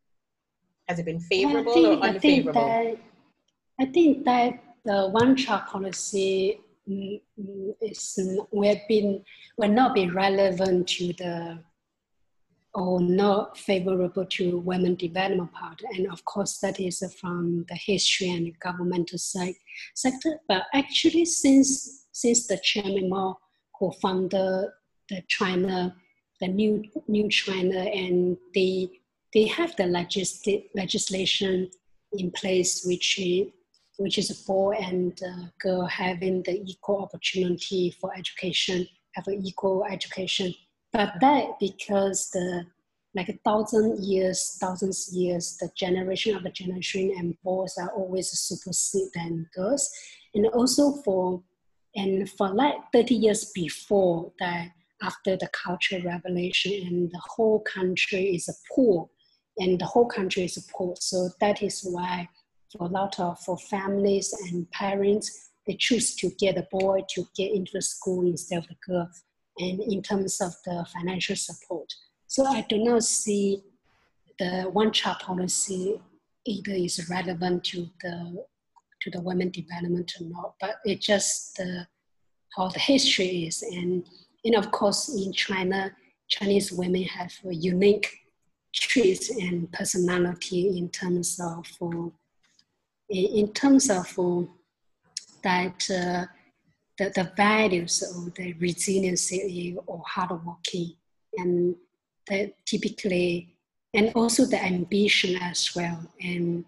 Has 0.89 1.01
it 1.01 1.07
been 1.07 1.21
favorable 1.21 1.75
think, 1.75 2.01
or 2.01 2.07
unfavorable? 2.07 2.63
I 3.81 3.85
think, 3.85 3.85
that, 3.85 3.85
I 3.85 3.93
think 3.93 4.25
that 4.25 4.65
the 4.85 5.09
one 5.09 5.35
child 5.35 5.67
policy 5.67 6.61
mm, 6.89 7.21
mm, 7.41 7.75
is 7.81 8.19
we've 8.53 8.87
been 8.89 9.25
will 9.57 9.71
not 9.71 9.95
be 9.95 10.09
relevant 10.09 10.87
to 10.89 11.13
the 11.15 11.59
or 12.75 13.01
not 13.01 13.57
favorable 13.57 14.27
to 14.27 14.59
women 14.59 14.97
development 14.97 15.53
part. 15.53 15.81
And 15.93 16.11
of 16.11 16.25
course, 16.25 16.59
that 16.59 16.81
is 16.81 17.03
from 17.21 17.65
the 17.69 17.77
history 17.77 18.31
and 18.31 18.53
governmental 18.61 19.19
side, 19.19 19.55
sector. 19.95 20.41
But 20.49 20.65
actually, 20.75 21.25
since 21.25 22.07
since 22.13 22.47
the 22.47 22.59
Chairman 22.59 23.09
Mao, 23.09 23.39
who 23.79 23.93
founded 24.03 24.69
the 25.09 25.23
China, 25.29 25.95
the 26.41 26.49
new 26.49 26.83
new 27.07 27.29
China, 27.29 27.79
and 27.79 28.37
they 28.55 28.89
they 29.33 29.47
have 29.47 29.75
the 29.77 29.85
legisl- 29.85 30.65
legislation 30.75 31.71
in 32.13 32.31
place, 32.33 32.85
which 32.85 33.19
is 33.21 33.47
which 33.99 34.19
is 34.19 34.31
boy 34.45 34.73
and 34.73 35.21
uh, 35.23 35.47
girl 35.61 35.87
having 35.87 36.43
the 36.43 36.61
equal 36.63 37.03
opportunity 37.03 37.95
for 38.01 38.13
education, 38.17 38.87
have 39.15 39.29
an 39.29 39.47
equal 39.47 39.85
education 39.85 40.53
but 40.95 41.13
that 41.21 41.59
because 41.59 42.31
the 42.31 42.65
like 43.17 43.29
a 43.29 43.39
thousand 43.45 44.03
years, 44.03 44.57
thousands 44.61 45.11
years, 45.13 45.57
the 45.61 45.69
generation 45.77 46.41
the 46.43 46.51
generation 46.51 47.13
and 47.19 47.37
boys 47.43 47.75
are 47.79 47.91
always 47.91 48.31
supersede 48.31 49.09
than 49.15 49.47
girls. 49.55 49.91
And 50.35 50.47
also 50.47 50.93
for 51.05 51.43
and 51.97 52.29
for 52.31 52.49
like 52.49 52.75
30 52.93 53.15
years 53.15 53.53
before 53.55 54.33
that 54.39 54.69
after 55.03 55.37
the 55.37 55.49
cultural 55.49 56.03
revolution 56.03 56.87
and 56.87 57.11
the 57.11 57.21
whole 57.23 57.61
country 57.61 58.35
is 58.35 58.49
poor 58.75 59.09
and 59.59 59.81
the 59.81 59.87
whole 59.87 60.07
country 60.07 60.45
is 60.45 60.59
poor. 60.73 60.95
So 60.99 61.29
that 61.41 61.63
is 61.63 61.83
why 61.83 62.29
for 62.77 62.87
a 62.87 62.91
lot 62.91 63.19
of 63.19 63.39
for 63.41 63.59
families 63.59 64.33
and 64.49 64.71
parents, 64.71 65.51
they 65.67 65.75
choose 65.75 66.15
to 66.17 66.31
get 66.39 66.57
a 66.57 66.67
boy 66.71 67.01
to 67.11 67.27
get 67.37 67.53
into 67.53 67.73
the 67.75 67.83
school 67.83 68.27
instead 68.27 68.59
of 68.59 68.69
the 68.69 68.77
girl 68.87 69.09
and 69.59 69.81
in 69.81 70.03
terms 70.03 70.41
of 70.41 70.55
the 70.65 70.87
financial 70.93 71.37
support. 71.37 71.93
So 72.27 72.45
I 72.47 72.63
do 72.69 72.79
not 72.79 73.05
see 73.05 73.63
the 74.39 74.63
one 74.73 74.93
child 74.93 75.19
policy 75.21 76.01
either 76.45 76.73
is 76.73 77.09
relevant 77.09 77.65
to 77.65 77.89
the 78.03 78.45
to 79.03 79.11
the 79.11 79.21
women 79.21 79.51
development 79.51 80.13
or 80.19 80.27
not, 80.27 80.55
but 80.61 80.77
it 80.85 81.01
just 81.01 81.61
uh, 81.61 81.85
how 82.57 82.69
the 82.69 82.79
history 82.79 83.45
is. 83.45 83.63
And, 83.63 84.07
and 84.45 84.55
of 84.55 84.71
course, 84.71 85.15
in 85.15 85.33
China, 85.33 85.93
Chinese 86.29 86.73
women 86.73 87.03
have 87.03 87.33
a 87.47 87.55
unique 87.55 88.09
traits 88.73 89.31
and 89.31 89.71
personality 89.73 90.79
in 90.79 90.89
terms 90.89 91.39
of 91.41 91.67
uh, 91.83 92.09
in 93.09 93.53
terms 93.53 93.91
of 93.91 94.19
uh, 94.19 94.43
that 95.43 95.91
uh, 95.91 96.25
the, 96.99 97.11
the 97.15 97.33
values 97.37 98.03
of 98.03 98.35
the 98.35 98.53
resiliency 98.55 99.77
or 99.87 100.03
hardworking 100.07 100.95
and 101.37 101.75
that 102.29 102.55
typically 102.65 103.55
and 103.95 104.11
also 104.15 104.45
the 104.45 104.63
ambition 104.63 105.37
as 105.41 105.75
well. 105.75 106.01
And 106.21 106.65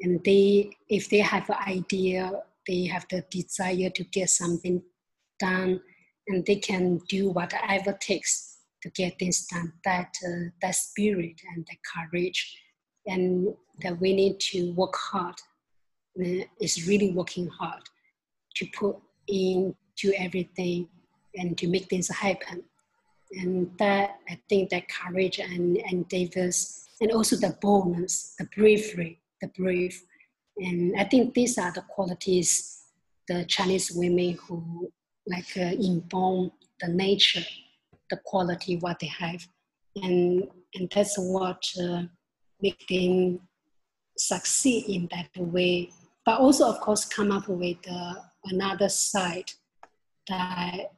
and 0.00 0.22
they 0.24 0.76
if 0.88 1.08
they 1.08 1.18
have 1.18 1.48
an 1.50 1.56
idea 1.66 2.42
they 2.66 2.84
have 2.86 3.06
the 3.10 3.24
desire 3.30 3.90
to 3.90 4.04
get 4.04 4.30
something 4.30 4.82
done 5.40 5.80
and 6.28 6.46
they 6.46 6.56
can 6.56 6.98
do 7.08 7.30
whatever 7.30 7.92
takes 8.00 8.58
to 8.82 8.90
get 8.90 9.18
things 9.18 9.46
done. 9.46 9.72
That 9.84 10.14
uh, 10.26 10.50
that 10.60 10.74
spirit 10.74 11.40
and 11.54 11.66
the 11.66 11.76
courage 11.94 12.58
and 13.06 13.48
that 13.82 14.00
we 14.00 14.14
need 14.14 14.38
to 14.40 14.72
work 14.74 14.94
hard 14.96 15.34
uh, 16.20 16.44
is 16.60 16.86
really 16.86 17.12
working 17.12 17.48
hard 17.48 17.82
to 18.56 18.66
put 18.78 18.96
into 19.28 20.12
everything 20.16 20.88
and 21.36 21.56
to 21.58 21.68
make 21.68 21.88
things 21.88 22.08
happen. 22.08 22.62
And 23.32 23.70
that, 23.78 24.18
I 24.28 24.38
think 24.48 24.70
that 24.70 24.88
courage 24.88 25.38
and, 25.38 25.78
Davis, 26.08 26.86
and 27.00 27.10
also 27.12 27.36
the 27.36 27.56
boldness, 27.60 28.34
the 28.38 28.46
bravery, 28.54 29.20
the 29.40 29.48
brave. 29.48 30.00
And 30.58 30.94
I 31.00 31.04
think 31.04 31.32
these 31.32 31.56
are 31.56 31.72
the 31.72 31.82
qualities 31.82 32.82
the 33.28 33.44
Chinese 33.44 33.92
women 33.92 34.38
who 34.46 34.90
like 35.26 35.46
uh, 35.56 35.60
inborn 35.60 36.50
the 36.80 36.88
nature, 36.88 37.44
the 38.10 38.16
quality 38.24 38.76
what 38.76 38.98
they 38.98 39.06
have. 39.06 39.46
And, 39.96 40.48
and 40.74 40.90
that's 40.94 41.16
what 41.16 41.62
uh, 41.80 42.02
make 42.60 42.86
them 42.88 43.40
succeed 44.18 44.86
in 44.86 45.08
that 45.12 45.28
way. 45.36 45.90
But 46.24 46.40
also, 46.40 46.68
of 46.68 46.80
course, 46.80 47.04
come 47.04 47.32
up 47.32 47.48
with 47.48 47.78
uh, 47.90 48.14
another 48.44 48.88
side 48.88 49.50
that 50.28 50.92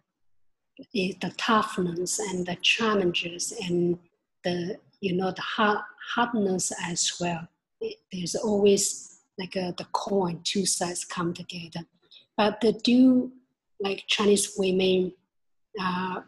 is 0.95 1.17
the 1.21 1.33
toughness 1.37 2.19
and 2.19 2.47
the 2.47 2.57
challenges 2.57 3.53
and 3.63 3.99
the 4.43 4.79
you 5.01 5.15
know 5.15 5.31
the 5.31 5.43
hard, 5.43 5.79
hardness 6.15 6.73
as 6.87 7.13
well. 7.21 7.47
It, 7.81 7.99
there's 8.13 8.35
always 8.35 9.21
like 9.39 9.57
a, 9.57 9.75
the 9.77 9.87
coin, 9.93 10.41
two 10.45 10.65
sides 10.67 11.05
come 11.05 11.35
together. 11.35 11.87
But 12.37 12.61
the 12.61 12.73
do 12.73 13.33
like 13.81 14.05
Chinese 14.07 14.55
women 14.57 15.13
uh, 15.81 16.21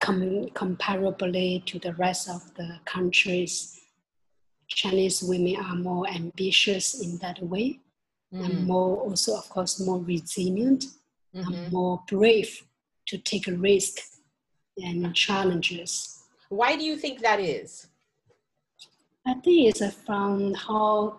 com- 0.00 0.48
comparably 0.50 1.64
to 1.66 1.78
the 1.78 1.94
rest 1.94 2.28
of 2.28 2.54
the 2.54 2.78
countries, 2.84 3.80
Chinese 4.68 5.22
women 5.22 5.56
are 5.56 5.76
more 5.76 6.08
ambitious 6.08 7.00
in 7.00 7.18
that 7.18 7.42
way 7.42 7.80
mm. 8.34 8.44
and 8.44 8.66
more 8.66 8.96
also 8.98 9.36
of 9.36 9.48
course 9.48 9.80
more 9.80 10.00
resilient 10.00 10.86
mm-hmm. 11.34 11.52
and 11.52 11.72
more 11.72 12.02
brave 12.08 12.62
to 13.06 13.18
take 13.18 13.48
a 13.48 13.52
risk 13.52 13.98
and 14.78 15.14
challenges 15.14 16.24
why 16.48 16.76
do 16.76 16.84
you 16.84 16.96
think 16.96 17.20
that 17.20 17.40
is 17.40 17.86
i 19.26 19.34
think 19.34 19.68
it's 19.68 19.94
from 20.06 20.52
how 20.54 21.16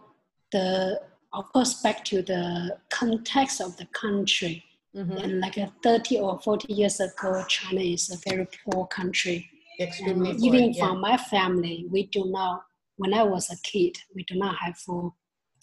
the 0.51 0.99
of 1.33 1.51
course 1.53 1.81
back 1.81 2.03
to 2.03 2.21
the 2.21 2.77
context 2.89 3.61
of 3.61 3.75
the 3.77 3.85
country 3.87 4.63
mm-hmm. 4.95 5.17
and 5.17 5.39
like 5.39 5.57
a 5.57 5.71
30 5.83 6.19
or 6.19 6.39
40 6.39 6.73
years 6.73 6.99
ago 6.99 7.43
china 7.47 7.81
is 7.81 8.09
a 8.11 8.29
very 8.29 8.47
poor 8.63 8.87
country 8.87 9.49
Extremely 9.79 10.33
poor, 10.33 10.45
even 10.45 10.73
yeah. 10.73 10.87
for 10.87 10.95
my 10.95 11.17
family 11.17 11.85
we 11.89 12.07
do 12.07 12.25
not 12.25 12.63
when 12.97 13.13
i 13.13 13.23
was 13.23 13.49
a 13.49 13.57
kid 13.63 13.97
we 14.13 14.23
do 14.23 14.35
not 14.35 14.55
have 14.55 14.77
for 14.77 15.13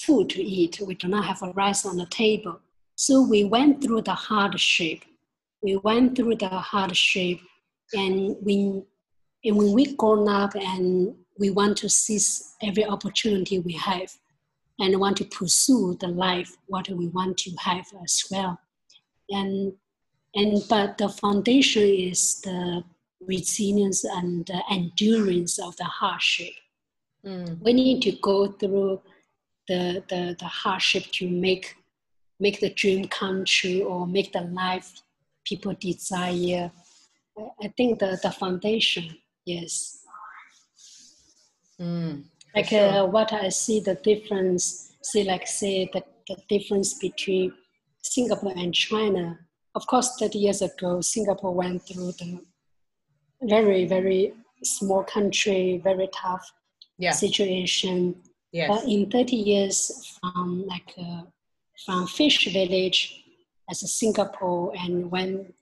food 0.04 0.30
to 0.30 0.42
eat. 0.42 0.80
We 0.80 0.94
do 0.94 1.08
not 1.08 1.24
have 1.24 1.42
a 1.42 1.52
rice 1.52 1.86
on 1.86 1.96
the 1.96 2.06
table. 2.06 2.60
So 2.96 3.22
we 3.22 3.44
went 3.44 3.82
through 3.82 4.02
the 4.02 4.14
hardship. 4.14 5.00
We 5.62 5.76
went 5.76 6.16
through 6.16 6.36
the 6.36 6.48
hardship, 6.48 7.38
and 7.92 8.36
we, 8.42 8.82
and 9.44 9.56
when 9.56 9.72
we 9.72 9.94
grown 9.96 10.28
up 10.28 10.54
and 10.54 11.14
we 11.38 11.50
want 11.50 11.78
to 11.78 11.88
seize 11.88 12.54
every 12.62 12.84
opportunity 12.84 13.60
we 13.60 13.72
have, 13.74 14.12
and 14.78 14.98
want 14.98 15.16
to 15.18 15.24
pursue 15.24 15.96
the 16.00 16.08
life 16.08 16.56
what 16.66 16.88
we 16.88 17.06
want 17.08 17.38
to 17.38 17.50
have 17.58 17.86
as 18.02 18.24
well. 18.30 18.58
And 19.30 19.72
and 20.34 20.62
but 20.68 20.98
the 20.98 21.08
foundation 21.08 21.82
is 21.82 22.40
the 22.40 22.82
resilience 23.20 24.04
and 24.04 24.46
the 24.46 24.62
endurance 24.70 25.58
of 25.58 25.76
the 25.76 25.84
hardship. 25.84 26.54
Mm. 27.24 27.60
We 27.60 27.72
need 27.72 28.02
to 28.02 28.12
go 28.12 28.48
through 28.48 29.00
the, 29.68 30.02
the, 30.08 30.36
the 30.38 30.46
hardship 30.46 31.04
to 31.12 31.28
make 31.28 31.76
make 32.42 32.58
the 32.58 32.70
dream 32.70 33.06
come 33.06 33.44
true 33.44 33.84
or 33.84 34.04
make 34.04 34.32
the 34.32 34.40
life 34.40 35.02
people 35.44 35.74
desire. 35.78 36.70
I 37.62 37.68
think 37.76 38.00
the, 38.00 38.18
the 38.20 38.32
foundation, 38.32 39.16
yes. 39.46 40.02
Mm, 41.80 42.24
like 42.54 42.66
sure. 42.66 42.88
uh, 42.88 43.04
what 43.06 43.32
I 43.32 43.48
see 43.48 43.78
the 43.80 43.94
difference, 43.94 44.92
see 45.02 45.22
like 45.24 45.46
say 45.46 45.88
the, 45.92 46.02
the 46.28 46.36
difference 46.48 46.94
between 46.94 47.52
Singapore 48.02 48.54
and 48.56 48.74
China. 48.74 49.38
Of 49.74 49.86
course, 49.86 50.16
30 50.18 50.38
years 50.38 50.62
ago, 50.62 51.00
Singapore 51.00 51.54
went 51.54 51.86
through 51.86 52.12
the 52.12 52.40
very, 53.42 53.86
very 53.86 54.34
small 54.62 55.04
country, 55.04 55.80
very 55.82 56.08
tough 56.12 56.52
yeah. 56.98 57.12
situation. 57.12 58.16
Yes. 58.52 58.68
But 58.68 58.88
in 58.88 59.10
30 59.10 59.36
years 59.36 60.18
from 60.20 60.66
like 60.66 60.94
uh, 60.98 61.22
from 61.86 62.06
fish 62.06 62.52
village 62.52 63.24
as 63.70 63.82
a 63.82 63.88
Singapore 63.88 64.72
and 64.78 65.10
when 65.10 65.52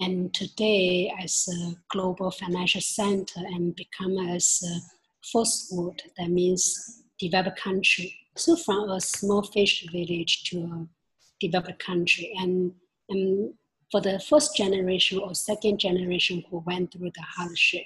and 0.00 0.32
today 0.32 1.12
as 1.20 1.48
a 1.48 1.74
global 1.90 2.30
financial 2.30 2.80
center 2.80 3.40
and 3.40 3.74
become 3.74 4.16
as 4.30 4.62
a 4.64 4.78
first 5.26 5.72
world, 5.72 6.00
that 6.16 6.30
means 6.30 7.02
developed 7.18 7.60
country. 7.60 8.14
So 8.36 8.56
from 8.56 8.90
a 8.90 9.00
small 9.00 9.42
fish 9.42 9.86
village 9.90 10.44
to 10.44 10.58
a 10.58 10.86
developed 11.40 11.80
country 11.80 12.32
and, 12.38 12.72
and 13.08 13.54
for 13.90 14.00
the 14.00 14.20
first 14.20 14.56
generation 14.56 15.18
or 15.18 15.34
second 15.34 15.78
generation 15.78 16.44
who 16.48 16.62
went 16.64 16.92
through 16.92 17.10
the 17.14 17.22
hardship. 17.22 17.84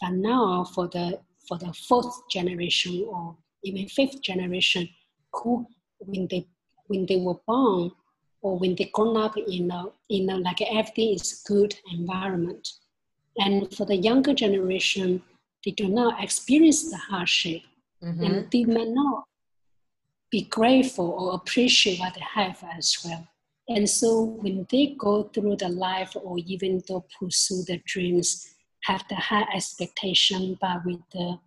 But 0.00 0.14
now 0.14 0.64
for 0.64 0.88
the 0.88 1.20
for 1.48 1.58
the 1.58 1.72
fourth 1.72 2.28
generation 2.30 3.04
or 3.08 3.36
even 3.64 3.88
fifth 3.88 4.20
generation 4.22 4.88
who 5.32 5.66
when 5.98 6.26
they 6.30 6.46
when 6.86 7.06
they 7.06 7.16
were 7.16 7.40
born 7.46 7.90
or 8.42 8.58
when 8.58 8.74
they 8.74 8.90
grown 8.92 9.16
up 9.16 9.36
in 9.36 9.70
a 9.70 9.84
in 10.08 10.28
a 10.30 10.36
like 10.36 10.60
everything 10.62 11.14
is 11.14 11.42
good 11.46 11.74
environment. 11.92 12.68
And 13.38 13.72
for 13.74 13.86
the 13.86 13.96
younger 13.96 14.34
generation, 14.34 15.22
they 15.64 15.70
do 15.70 15.88
not 15.88 16.22
experience 16.22 16.90
the 16.90 16.96
hardship 16.96 17.62
mm-hmm. 18.02 18.22
and 18.22 18.50
they 18.50 18.64
may 18.64 18.84
not 18.84 19.24
be 20.30 20.42
grateful 20.42 21.10
or 21.10 21.34
appreciate 21.34 22.00
what 22.00 22.14
they 22.14 22.20
have 22.20 22.62
as 22.76 22.98
well. 23.04 23.26
And 23.68 23.88
so 23.88 24.22
when 24.22 24.66
they 24.70 24.96
go 24.98 25.24
through 25.24 25.56
the 25.56 25.68
life 25.68 26.16
or 26.20 26.38
even 26.38 26.82
though 26.88 27.04
pursue 27.18 27.62
their 27.62 27.80
dreams, 27.86 28.54
have 28.84 29.04
the 29.08 29.14
high 29.14 29.46
expectation, 29.54 30.58
but 30.60 30.84
with 30.84 31.00
the 31.12 31.38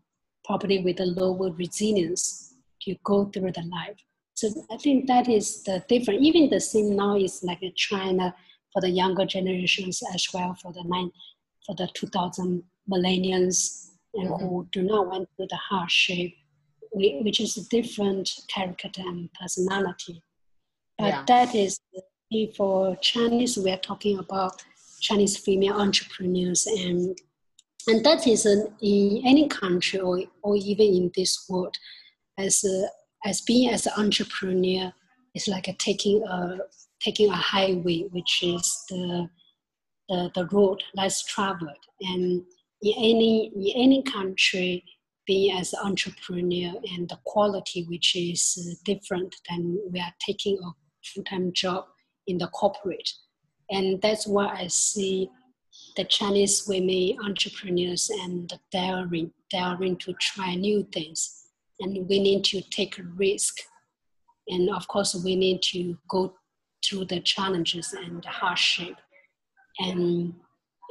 probably 0.46 0.80
with 0.84 1.00
a 1.00 1.06
lower 1.06 1.52
resilience 1.52 2.54
to 2.82 2.96
go 3.04 3.26
through 3.26 3.52
the 3.52 3.64
life. 3.64 3.98
So 4.36 4.50
I 4.72 4.78
think 4.78 5.08
that 5.08 5.30
is 5.30 5.64
the 5.64 5.84
difference. 5.88 6.22
Even 6.22 6.50
the 6.50 6.60
same 6.60 6.96
now 6.96 7.16
is 7.18 7.44
like 7.44 7.62
China 7.76 8.36
for 8.74 8.82
the 8.82 8.90
younger 8.90 9.26
generations 9.26 10.04
as 10.14 10.28
well 10.34 10.54
for 10.62 10.74
the 10.74 10.84
nine 10.86 11.12
for 11.66 11.74
the 11.76 11.88
2000 11.94 12.64
millennials 12.92 13.88
and 14.14 14.30
mm-hmm. 14.30 14.46
who 14.46 14.68
do 14.72 14.84
not 14.84 15.10
went 15.10 15.28
through 15.36 15.48
the 15.50 15.56
hardship, 15.58 16.32
which 16.92 17.40
is 17.40 17.58
a 17.58 17.68
different 17.70 18.30
character 18.48 18.90
and 18.98 19.30
personality. 19.34 20.22
But 20.98 21.08
yeah. 21.08 21.24
that 21.28 21.56
is 21.56 21.80
for 22.56 22.96
Chinese, 22.98 23.58
we 23.58 23.72
are 23.72 23.78
talking 23.78 24.20
about 24.20 24.64
Chinese 25.00 25.38
female 25.38 25.76
entrepreneurs 25.76 26.68
and 26.68 27.18
and 27.88 28.06
that 28.06 28.28
is 28.28 28.46
an, 28.46 28.74
in 28.82 29.22
any 29.26 29.48
country 29.48 30.00
or, 30.00 30.20
or 30.42 30.56
even 30.56 30.88
in 30.88 31.12
this 31.16 31.46
world 31.50 31.76
as 32.38 32.64
a, 32.64 32.88
as 33.28 33.42
being 33.42 33.70
as 33.70 33.86
an 33.86 33.94
entrepreneur 33.98 34.92
is 35.34 35.48
like 35.48 35.68
a 35.68 35.74
taking 35.74 36.24
a 36.24 36.58
taking 37.02 37.30
a 37.30 37.36
highway 37.36 38.04
which 38.12 38.40
is 38.44 38.84
the 38.90 39.30
the, 40.10 40.32
the 40.36 40.48
road 40.52 40.82
less 40.96 41.24
traveled 41.24 41.86
and 42.02 42.44
in 42.82 42.94
any 42.98 43.52
in 43.56 43.72
any 43.76 44.04
country 44.04 44.84
being 45.26 45.58
as 45.58 45.74
an 45.74 45.80
entrepreneur 45.84 46.74
and 46.96 47.10
the 47.10 47.20
quality 47.26 47.86
which 47.90 48.16
is 48.16 48.58
uh, 48.60 48.76
different 48.86 49.36
than 49.50 49.80
we 49.92 50.00
are 50.00 50.14
taking 50.20 50.58
a 50.64 50.70
full-time 51.04 51.52
job 51.54 51.86
in 52.28 52.38
the 52.38 52.48
corporate. 52.48 53.10
And 53.70 54.02
that's 54.02 54.28
why 54.28 54.48
I 54.48 54.68
see 54.68 55.30
the 55.96 56.04
Chinese 56.06 56.66
women 56.68 57.18
entrepreneurs 57.24 58.10
and 58.22 58.52
daring, 58.72 59.32
daring 59.50 59.96
to 59.98 60.14
try 60.14 60.56
new 60.56 60.84
things. 60.92 61.48
And 61.80 62.08
we 62.08 62.20
need 62.20 62.44
to 62.46 62.62
take 62.62 63.00
a 63.00 63.04
risk. 63.04 63.56
And 64.48 64.70
of 64.70 64.88
course, 64.88 65.16
we 65.24 65.36
need 65.36 65.62
to 65.74 65.98
go 66.10 66.36
through 66.86 67.06
the 67.06 67.20
challenges 67.22 67.94
and 67.94 68.22
the 68.24 68.30
hardship 68.30 68.96
and, 69.80 70.34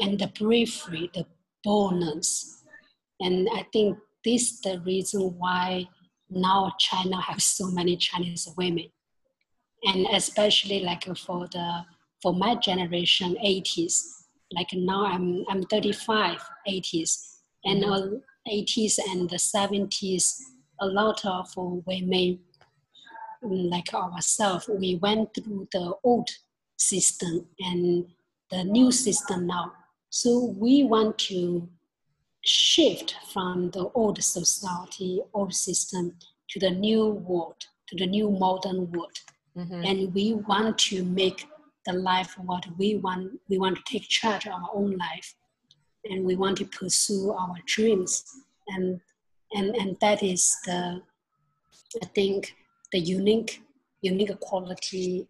and 0.00 0.18
the 0.18 0.32
bravery, 0.38 1.10
the 1.14 1.26
boldness. 1.62 2.64
And 3.20 3.48
I 3.54 3.66
think 3.72 3.98
this 4.24 4.52
is 4.52 4.60
the 4.60 4.80
reason 4.80 5.20
why 5.38 5.88
now 6.30 6.72
China 6.78 7.20
has 7.20 7.44
so 7.44 7.70
many 7.70 7.96
Chinese 7.96 8.48
women 8.56 8.90
and 9.84 10.06
especially 10.12 10.80
like 10.80 11.04
for 11.16 11.46
the 11.48 11.84
for 12.22 12.32
my 12.32 12.54
generation 12.54 13.36
80s 13.44 14.23
like 14.54 14.72
now 14.72 15.04
i'm 15.06 15.44
i'm 15.48 15.62
35 15.64 16.38
80s 16.68 17.38
and 17.64 17.82
mm-hmm. 17.82 18.16
80s 18.48 18.98
and 19.10 19.28
the 19.30 19.36
70s 19.36 20.40
a 20.80 20.86
lot 20.86 21.24
of 21.24 21.48
women 21.56 22.38
like 23.42 23.92
ourselves 23.94 24.68
we 24.68 24.96
went 24.96 25.34
through 25.34 25.68
the 25.72 25.94
old 26.02 26.28
system 26.76 27.46
and 27.60 28.06
the 28.50 28.64
new 28.64 28.90
system 28.90 29.46
now 29.46 29.72
so 30.10 30.54
we 30.58 30.84
want 30.84 31.18
to 31.18 31.68
shift 32.42 33.16
from 33.32 33.70
the 33.70 33.90
old 33.94 34.22
society 34.22 35.20
old 35.32 35.54
system 35.54 36.14
to 36.48 36.58
the 36.60 36.70
new 36.70 37.06
world 37.06 37.66
to 37.86 37.96
the 37.96 38.06
new 38.06 38.30
modern 38.30 38.90
world 38.92 39.18
Mm-hmm. 39.56 39.84
And 39.84 40.14
we 40.14 40.34
want 40.34 40.78
to 40.78 41.04
make 41.04 41.46
the 41.86 41.92
life 41.92 42.36
what 42.38 42.66
we 42.78 42.96
want. 42.96 43.40
We 43.48 43.58
want 43.58 43.76
to 43.76 43.82
take 43.84 44.08
charge 44.08 44.46
of 44.46 44.52
our 44.52 44.70
own 44.74 44.96
life, 44.96 45.34
and 46.04 46.24
we 46.24 46.34
want 46.34 46.58
to 46.58 46.64
pursue 46.66 47.32
our 47.32 47.56
dreams. 47.66 48.24
And 48.68 49.00
and 49.52 49.74
and 49.76 49.96
that 50.00 50.22
is 50.22 50.56
the, 50.64 51.02
I 52.02 52.06
think, 52.14 52.54
the 52.92 52.98
unique 52.98 53.62
unique 54.00 54.38
quality 54.40 55.26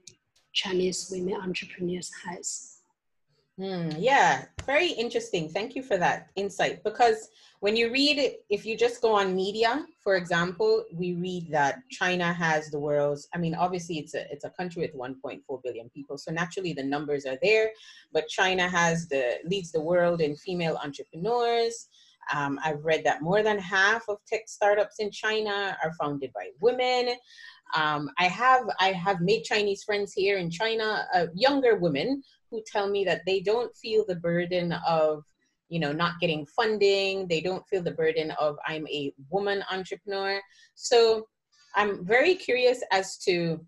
Chinese 0.52 1.08
women 1.10 1.34
entrepreneurs 1.40 2.10
has. 2.26 2.73
Mm, 3.58 3.94
yeah, 3.98 4.46
very 4.66 4.88
interesting. 4.88 5.48
Thank 5.48 5.76
you 5.76 5.82
for 5.82 5.96
that 5.96 6.30
insight. 6.34 6.82
Because 6.82 7.28
when 7.60 7.76
you 7.76 7.92
read, 7.92 8.38
if 8.50 8.66
you 8.66 8.76
just 8.76 9.00
go 9.00 9.14
on 9.14 9.36
media, 9.36 9.86
for 10.02 10.16
example, 10.16 10.84
we 10.92 11.14
read 11.14 11.52
that 11.52 11.78
China 11.88 12.32
has 12.32 12.70
the 12.70 12.80
world's. 12.80 13.28
I 13.32 13.38
mean, 13.38 13.54
obviously, 13.54 13.98
it's 13.98 14.14
a 14.14 14.30
it's 14.32 14.44
a 14.44 14.50
country 14.50 14.82
with 14.82 14.96
1.4 14.96 15.40
billion 15.62 15.88
people, 15.90 16.18
so 16.18 16.32
naturally 16.32 16.72
the 16.72 16.82
numbers 16.82 17.26
are 17.26 17.38
there. 17.42 17.70
But 18.12 18.26
China 18.26 18.68
has 18.68 19.06
the 19.06 19.38
leads 19.44 19.70
the 19.70 19.80
world 19.80 20.20
in 20.20 20.34
female 20.36 20.76
entrepreneurs. 20.82 21.88
Um, 22.34 22.58
I've 22.64 22.84
read 22.84 23.04
that 23.04 23.22
more 23.22 23.42
than 23.42 23.58
half 23.58 24.08
of 24.08 24.18
tech 24.26 24.48
startups 24.48 24.96
in 24.98 25.10
China 25.12 25.76
are 25.84 25.92
founded 25.92 26.32
by 26.34 26.48
women. 26.60 27.14
Um, 27.76 28.10
I 28.18 28.24
have 28.24 28.62
I 28.80 28.92
have 28.92 29.20
made 29.20 29.44
Chinese 29.44 29.84
friends 29.84 30.12
here 30.12 30.38
in 30.38 30.50
China, 30.50 31.06
uh, 31.14 31.26
younger 31.34 31.76
women 31.76 32.22
who 32.54 32.62
tell 32.66 32.88
me 32.88 33.04
that 33.04 33.22
they 33.26 33.40
don't 33.40 33.76
feel 33.76 34.04
the 34.06 34.14
burden 34.14 34.72
of 34.86 35.24
you 35.68 35.80
know 35.80 35.92
not 35.92 36.20
getting 36.20 36.46
funding. 36.46 37.26
They 37.26 37.40
don't 37.40 37.66
feel 37.68 37.82
the 37.82 37.90
burden 37.90 38.30
of 38.38 38.56
i'm 38.66 38.86
a 38.88 39.12
woman 39.30 39.64
entrepreneur. 39.70 40.40
So 40.74 41.26
i'm 41.74 42.06
very 42.06 42.36
curious 42.36 42.80
as 42.92 43.18
to 43.18 43.64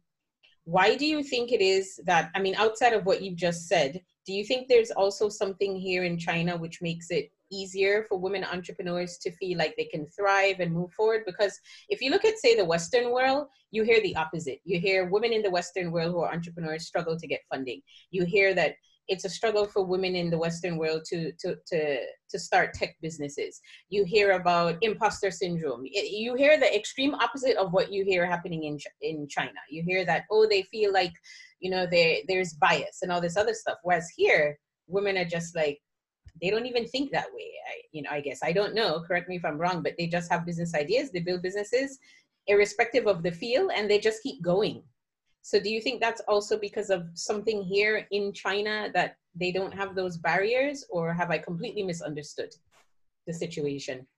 why 0.64 0.96
do 0.96 1.06
you 1.06 1.22
think 1.22 1.52
it 1.52 1.60
is 1.60 1.98
that 2.04 2.30
i 2.34 2.40
mean 2.40 2.54
outside 2.56 2.92
of 2.92 3.04
what 3.04 3.22
you've 3.22 3.36
just 3.36 3.66
said 3.68 4.00
do 4.26 4.32
you 4.32 4.44
think 4.44 4.68
there's 4.68 4.90
also 4.90 5.28
something 5.28 5.76
here 5.76 6.04
in 6.04 6.18
china 6.18 6.56
which 6.56 6.82
makes 6.82 7.10
it 7.10 7.30
easier 7.50 8.04
for 8.08 8.18
women 8.18 8.44
entrepreneurs 8.44 9.18
to 9.18 9.30
feel 9.32 9.58
like 9.58 9.74
they 9.76 9.84
can 9.84 10.06
thrive 10.06 10.60
and 10.60 10.72
move 10.72 10.92
forward 10.92 11.22
because 11.26 11.58
if 11.88 12.00
you 12.00 12.10
look 12.10 12.24
at 12.24 12.38
say 12.38 12.56
the 12.56 12.64
western 12.64 13.12
world 13.12 13.46
you 13.70 13.82
hear 13.82 14.00
the 14.02 14.16
opposite 14.16 14.58
you 14.64 14.78
hear 14.80 15.08
women 15.08 15.32
in 15.32 15.42
the 15.42 15.50
western 15.50 15.90
world 15.90 16.12
who 16.12 16.20
are 16.20 16.32
entrepreneurs 16.32 16.86
struggle 16.86 17.16
to 17.18 17.26
get 17.26 17.40
funding 17.50 17.80
you 18.10 18.24
hear 18.24 18.54
that 18.54 18.74
it's 19.08 19.24
a 19.24 19.30
struggle 19.30 19.66
for 19.66 19.84
women 19.84 20.16
in 20.16 20.30
the 20.30 20.38
Western 20.38 20.76
world 20.76 21.02
to 21.06 21.32
to 21.40 21.56
to 21.66 21.98
to 22.28 22.38
start 22.38 22.74
tech 22.74 22.96
businesses. 23.00 23.60
You 23.88 24.04
hear 24.04 24.32
about 24.32 24.78
imposter 24.82 25.30
syndrome. 25.30 25.84
You 25.84 26.34
hear 26.34 26.58
the 26.58 26.74
extreme 26.74 27.14
opposite 27.14 27.56
of 27.56 27.72
what 27.72 27.92
you 27.92 28.04
hear 28.04 28.26
happening 28.26 28.64
in 28.64 28.78
in 29.02 29.28
China. 29.28 29.60
You 29.70 29.82
hear 29.82 30.04
that 30.04 30.24
oh 30.30 30.46
they 30.48 30.62
feel 30.62 30.92
like 30.92 31.12
you 31.60 31.70
know 31.70 31.86
there 31.86 32.18
there's 32.28 32.54
bias 32.54 32.98
and 33.02 33.12
all 33.12 33.20
this 33.20 33.36
other 33.36 33.54
stuff. 33.54 33.78
Whereas 33.82 34.08
here, 34.16 34.58
women 34.88 35.16
are 35.16 35.24
just 35.24 35.54
like 35.54 35.78
they 36.40 36.50
don't 36.50 36.66
even 36.66 36.86
think 36.86 37.12
that 37.12 37.26
way. 37.34 37.50
I, 37.68 37.80
you 37.92 38.02
know, 38.02 38.10
I 38.10 38.20
guess 38.20 38.40
I 38.42 38.52
don't 38.52 38.74
know. 38.74 39.00
Correct 39.06 39.28
me 39.28 39.36
if 39.36 39.44
I'm 39.44 39.58
wrong, 39.58 39.82
but 39.82 39.94
they 39.98 40.06
just 40.06 40.30
have 40.30 40.46
business 40.46 40.74
ideas. 40.74 41.10
They 41.10 41.20
build 41.20 41.42
businesses, 41.42 41.98
irrespective 42.46 43.06
of 43.06 43.22
the 43.22 43.32
field, 43.32 43.70
and 43.74 43.90
they 43.90 43.98
just 43.98 44.22
keep 44.22 44.42
going 44.42 44.82
so 45.46 45.60
do 45.60 45.70
you 45.70 45.80
think 45.80 46.00
that's 46.00 46.20
also 46.26 46.58
because 46.58 46.90
of 46.90 47.06
something 47.14 47.62
here 47.62 48.08
in 48.10 48.32
China 48.32 48.90
that 48.94 49.14
they 49.36 49.52
don't 49.52 49.72
have 49.72 49.94
those 49.94 50.16
barriers 50.16 50.84
or 50.90 51.14
have 51.14 51.30
I 51.30 51.38
completely 51.38 51.84
misunderstood 51.84 52.52
the 53.28 53.32
situation? 53.32 54.08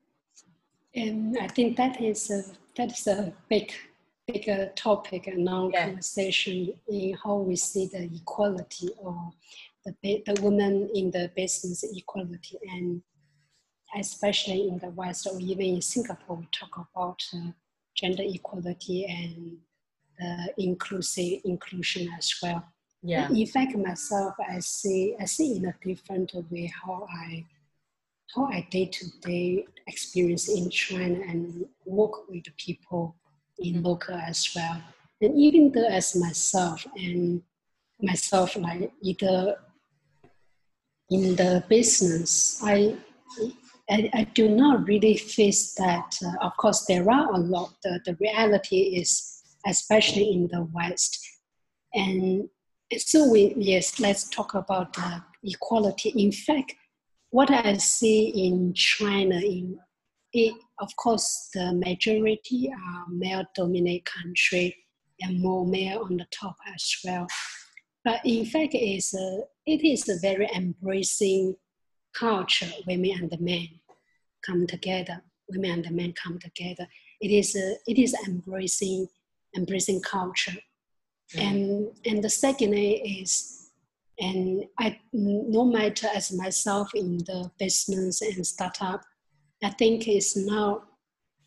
And 0.94 1.36
I 1.38 1.48
think 1.48 1.76
that 1.76 2.00
is 2.00 2.30
a, 2.30 2.44
that's 2.74 3.06
a 3.08 3.30
big, 3.50 3.74
bigger 4.26 4.72
topic 4.74 5.26
and 5.26 5.44
now 5.44 5.68
yeah. 5.70 5.88
conversation 5.88 6.72
in 6.88 7.12
how 7.22 7.34
we 7.34 7.56
see 7.56 7.88
the 7.88 8.04
equality 8.04 8.88
or 8.96 9.30
the, 9.84 10.22
the 10.26 10.40
women 10.42 10.90
in 10.94 11.10
the 11.10 11.30
business 11.34 11.84
equality 11.96 12.58
and 12.70 13.02
especially 13.96 14.68
in 14.68 14.78
the 14.78 14.90
West 14.90 15.26
or 15.26 15.40
even 15.40 15.66
in 15.66 15.82
Singapore, 15.82 16.36
we 16.36 16.48
talk 16.52 16.76
about 16.76 17.22
uh, 17.34 17.50
gender 17.94 18.22
equality 18.24 19.06
and 19.06 19.58
inclusive 20.58 21.40
inclusion 21.44 22.08
as 22.18 22.32
well. 22.42 22.64
Yeah. 23.02 23.30
In 23.30 23.46
fact, 23.46 23.76
myself, 23.76 24.34
I 24.48 24.58
see 24.58 25.14
I 25.20 25.24
see 25.24 25.56
in 25.56 25.66
a 25.66 25.74
different 25.84 26.32
way 26.50 26.72
how 26.84 27.06
I 27.10 27.44
how 28.34 28.46
I 28.46 28.66
day 28.70 28.86
to 28.86 29.06
day 29.22 29.64
experience 29.86 30.48
in 30.48 30.68
China 30.70 31.20
and 31.28 31.66
work 31.86 32.28
with 32.28 32.44
people 32.56 33.14
in 33.58 33.74
mm-hmm. 33.74 33.86
local 33.86 34.16
as 34.16 34.48
well. 34.54 34.82
And 35.20 35.38
even 35.38 35.72
though 35.72 35.86
as 35.86 36.16
myself 36.16 36.86
and 36.96 37.42
myself 38.00 38.56
like 38.56 38.92
either 39.02 39.56
in 41.10 41.36
the 41.36 41.64
business, 41.68 42.60
I 42.64 42.96
I, 43.90 44.10
I 44.12 44.24
do 44.34 44.48
not 44.48 44.86
really 44.86 45.16
face 45.16 45.74
that. 45.74 46.18
Uh, 46.22 46.46
of 46.46 46.56
course, 46.58 46.84
there 46.84 47.10
are 47.10 47.32
a 47.32 47.38
lot. 47.38 47.72
The, 47.82 48.00
the 48.04 48.16
reality 48.20 48.98
is 49.00 49.42
especially 49.66 50.30
in 50.32 50.48
the 50.48 50.68
West. 50.72 51.26
And 51.94 52.48
so 52.96 53.30
we 53.30 53.54
yes, 53.56 53.98
let's 53.98 54.28
talk 54.28 54.54
about 54.54 54.92
the 54.92 55.22
equality. 55.42 56.10
In 56.10 56.32
fact, 56.32 56.74
what 57.30 57.50
I 57.50 57.74
see 57.74 58.28
in 58.46 58.74
China, 58.74 59.36
in 59.36 59.78
it, 60.32 60.54
of 60.80 60.94
course, 60.96 61.48
the 61.54 61.72
majority 61.74 62.70
are 62.70 63.04
male-dominated 63.10 64.04
country 64.04 64.76
and 65.20 65.40
more 65.40 65.66
male 65.66 66.02
on 66.02 66.16
the 66.18 66.26
top 66.30 66.56
as 66.74 66.96
well. 67.04 67.26
But 68.04 68.20
in 68.24 68.44
fact, 68.44 68.74
it's 68.74 69.14
a, 69.14 69.40
it 69.68 69.86
is 69.86 70.08
a 70.08 70.18
very 70.18 70.48
embracing 70.54 71.54
culture. 72.14 72.70
Women 72.86 73.12
and 73.20 73.30
the 73.30 73.38
men 73.38 73.68
come 74.44 74.66
together. 74.66 75.22
Women 75.50 75.70
and 75.70 75.84
the 75.84 75.90
men 75.90 76.12
come 76.12 76.38
together. 76.38 76.86
It 77.20 77.30
is 77.30 77.54
a, 77.54 77.76
it 77.86 77.98
is 77.98 78.16
embracing 78.26 79.08
embracing 79.56 80.00
culture. 80.00 80.56
Mm. 81.34 81.40
And 81.40 81.88
and 82.06 82.24
the 82.24 82.30
second 82.30 82.74
is, 82.74 83.70
and 84.18 84.64
I 84.78 84.98
no 85.12 85.64
matter 85.64 86.08
as 86.14 86.32
myself 86.32 86.94
in 86.94 87.18
the 87.18 87.50
business 87.58 88.22
and 88.22 88.46
startup, 88.46 89.02
I 89.62 89.70
think 89.70 90.08
it's 90.08 90.34
now 90.34 90.84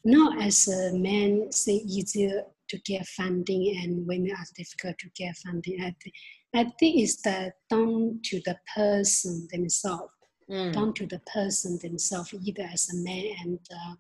not 0.04 0.42
as 0.42 0.68
a 0.68 0.94
man 0.94 1.52
say 1.52 1.74
easier 1.74 2.44
to 2.72 2.80
get 2.80 3.06
funding 3.08 3.80
and 3.84 4.08
women 4.08 4.32
are 4.32 4.46
difficult 4.56 4.98
to 5.00 5.10
get 5.16 5.36
funding. 5.38 5.82
I 5.82 5.96
think 6.04 6.16
I 6.54 6.64
think 6.80 7.00
it's 7.00 7.22
that 7.22 7.54
down 7.70 8.20
to 8.26 8.42
the 8.46 8.58
person 8.76 9.48
themselves, 9.52 10.12
mm. 10.50 10.74
down 10.74 10.94
to 10.96 11.06
the 11.06 11.22
person 11.34 11.80
themselves, 11.82 12.34
either 12.34 12.68
as 12.72 12.90
a 12.92 12.98
man 12.98 13.26
and 13.44 13.60
uh, 13.72 13.96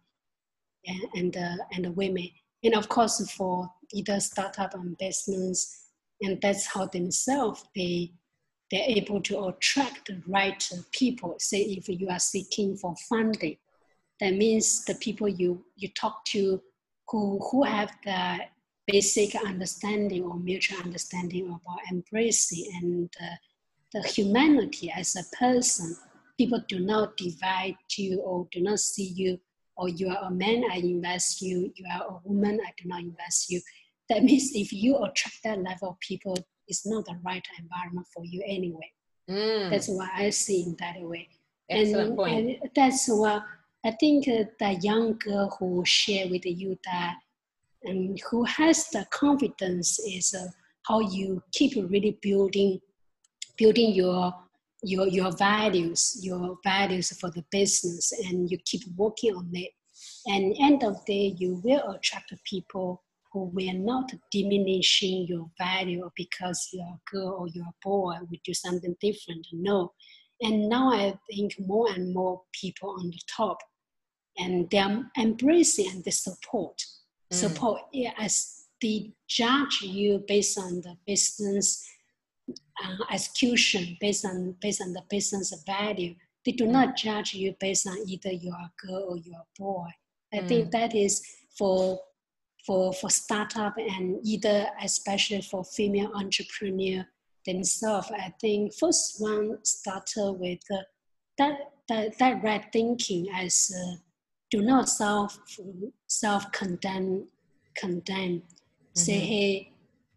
and 0.85 1.05
and, 1.13 1.37
uh, 1.37 1.63
and 1.73 1.85
the 1.85 1.91
women 1.91 2.29
and 2.63 2.75
of 2.75 2.89
course 2.89 3.19
for 3.31 3.69
either 3.93 4.19
startup 4.19 4.73
and 4.73 4.97
business 4.97 5.87
and 6.21 6.39
that's 6.41 6.65
how 6.65 6.85
themselves 6.87 7.65
they 7.75 8.11
they're 8.69 8.85
able 8.87 9.21
to 9.21 9.45
attract 9.45 10.07
the 10.07 10.21
right 10.27 10.69
people 10.91 11.35
say 11.39 11.61
if 11.61 11.89
you 11.89 12.07
are 12.09 12.19
seeking 12.19 12.75
for 12.77 12.95
funding 13.09 13.57
that 14.19 14.33
means 14.33 14.85
the 14.85 14.95
people 14.95 15.27
you 15.27 15.63
you 15.75 15.87
talk 15.89 16.23
to 16.25 16.61
who 17.09 17.39
who 17.51 17.63
have 17.63 17.91
the 18.05 18.39
basic 18.87 19.35
understanding 19.35 20.23
or 20.23 20.37
mutual 20.37 20.81
understanding 20.81 21.47
about 21.47 21.79
embracing 21.91 22.65
and 22.81 23.09
uh, 23.21 23.35
the 23.93 24.07
humanity 24.07 24.91
as 24.95 25.15
a 25.15 25.35
person 25.35 25.95
people 26.37 26.63
do 26.67 26.79
not 26.79 27.15
divide 27.17 27.77
you 27.95 28.19
or 28.21 28.47
do 28.51 28.61
not 28.61 28.79
see 28.79 29.13
you 29.15 29.39
or 29.77 29.89
you 29.89 30.09
are 30.09 30.27
a 30.27 30.31
man, 30.31 30.63
I 30.71 30.77
invest 30.77 31.41
you, 31.41 31.71
you 31.75 31.85
are 31.91 32.03
a 32.07 32.19
woman, 32.23 32.59
I 32.65 32.71
do 32.81 32.87
not 32.87 33.01
invest 33.01 33.49
you. 33.49 33.61
That 34.09 34.23
means 34.23 34.51
if 34.53 34.73
you 34.73 34.97
attract 34.97 35.37
that 35.43 35.61
level 35.61 35.89
of 35.89 35.99
people, 35.99 36.35
it's 36.67 36.85
not 36.85 37.05
the 37.05 37.17
right 37.23 37.45
environment 37.59 38.07
for 38.13 38.23
you 38.25 38.43
anyway. 38.45 38.91
Mm. 39.29 39.69
That's 39.69 39.87
why 39.87 40.09
I 40.13 40.29
see 40.29 40.63
in 40.63 40.75
that 40.79 41.01
way. 41.01 41.29
Excellent 41.69 42.09
and, 42.09 42.17
point. 42.17 42.35
and 42.35 42.69
that's 42.75 43.07
why 43.07 43.41
I 43.85 43.91
think 43.91 44.27
uh, 44.27 44.43
the 44.59 44.73
young 44.81 45.17
girl 45.17 45.55
who 45.57 45.83
share 45.85 46.27
with 46.27 46.45
you 46.45 46.77
that 46.85 47.15
and 47.83 48.19
who 48.29 48.43
has 48.43 48.87
the 48.89 49.05
confidence 49.11 49.99
is 49.99 50.33
uh, 50.33 50.47
how 50.87 50.99
you 50.99 51.41
keep 51.51 51.73
really 51.75 52.17
building 52.21 52.79
building 53.57 53.93
your 53.93 54.33
your 54.83 55.07
your 55.07 55.31
values, 55.31 56.19
your 56.23 56.57
values 56.63 57.11
for 57.19 57.29
the 57.31 57.43
business, 57.51 58.11
and 58.25 58.49
you 58.49 58.57
keep 58.65 58.81
working 58.95 59.35
on 59.35 59.49
it. 59.53 59.71
And 60.25 60.55
end 60.59 60.83
of 60.83 61.03
the 61.05 61.13
day, 61.13 61.35
you 61.37 61.61
will 61.63 61.91
attract 61.91 62.33
people 62.45 63.03
who 63.31 63.45
will 63.53 63.73
not 63.73 64.11
diminishing 64.31 65.25
your 65.27 65.49
value 65.57 66.09
because 66.15 66.69
you're 66.73 66.85
a 66.85 67.11
girl 67.11 67.35
or 67.39 67.47
you're 67.47 67.65
a 67.65 67.73
boy 67.83 68.15
we 68.29 68.41
do 68.43 68.53
something 68.53 68.95
different. 68.99 69.47
No. 69.53 69.93
And 70.41 70.67
now 70.67 70.91
I 70.91 71.13
think 71.29 71.55
more 71.59 71.89
and 71.91 72.13
more 72.13 72.41
people 72.59 72.95
on 72.99 73.07
the 73.07 73.19
top 73.33 73.57
and 74.37 74.69
they're 74.69 75.03
embracing 75.17 75.89
and 75.91 76.03
they 76.03 76.11
support. 76.11 76.81
Mm. 77.31 77.35
Support 77.35 77.81
yeah, 77.93 78.11
as 78.19 78.65
they 78.81 79.13
judge 79.27 79.81
you 79.81 80.23
based 80.27 80.57
on 80.57 80.81
the 80.81 80.97
business 81.05 81.87
uh, 82.49 83.03
execution 83.11 83.97
based 83.99 84.25
on 84.25 84.55
based 84.61 84.81
on 84.81 84.93
the 84.93 85.03
business 85.09 85.53
value. 85.65 86.15
They 86.45 86.53
do 86.53 86.65
not 86.65 86.97
judge 86.97 87.33
you 87.35 87.55
based 87.59 87.87
on 87.87 87.97
either 88.07 88.31
you're 88.31 88.53
a 88.53 88.71
girl 88.85 89.05
or 89.09 89.17
you're 89.17 89.35
a 89.35 89.61
boy. 89.61 89.87
I 90.33 90.39
mm. 90.39 90.47
think 90.47 90.71
that 90.71 90.95
is 90.95 91.21
for 91.57 91.99
for 92.65 92.93
for 92.93 93.09
startup 93.09 93.77
and 93.77 94.19
either 94.23 94.67
especially 94.83 95.41
for 95.41 95.63
female 95.63 96.11
entrepreneur 96.15 97.05
themselves. 97.45 98.11
I 98.11 98.33
think 98.39 98.73
first 98.73 99.21
one 99.21 99.57
started 99.63 100.33
with 100.33 100.59
uh, 100.71 100.77
that, 101.37 101.55
that 101.89 102.17
that 102.19 102.43
right 102.43 102.65
thinking 102.71 103.27
as 103.35 103.71
uh, 103.75 103.95
do 104.51 104.61
not 104.61 104.87
self 104.89 105.39
self 106.07 106.51
condemn 106.51 107.27
condemn. 107.75 108.37
Mm-hmm. 108.39 108.99
Say 108.99 109.19
hey 109.19 109.71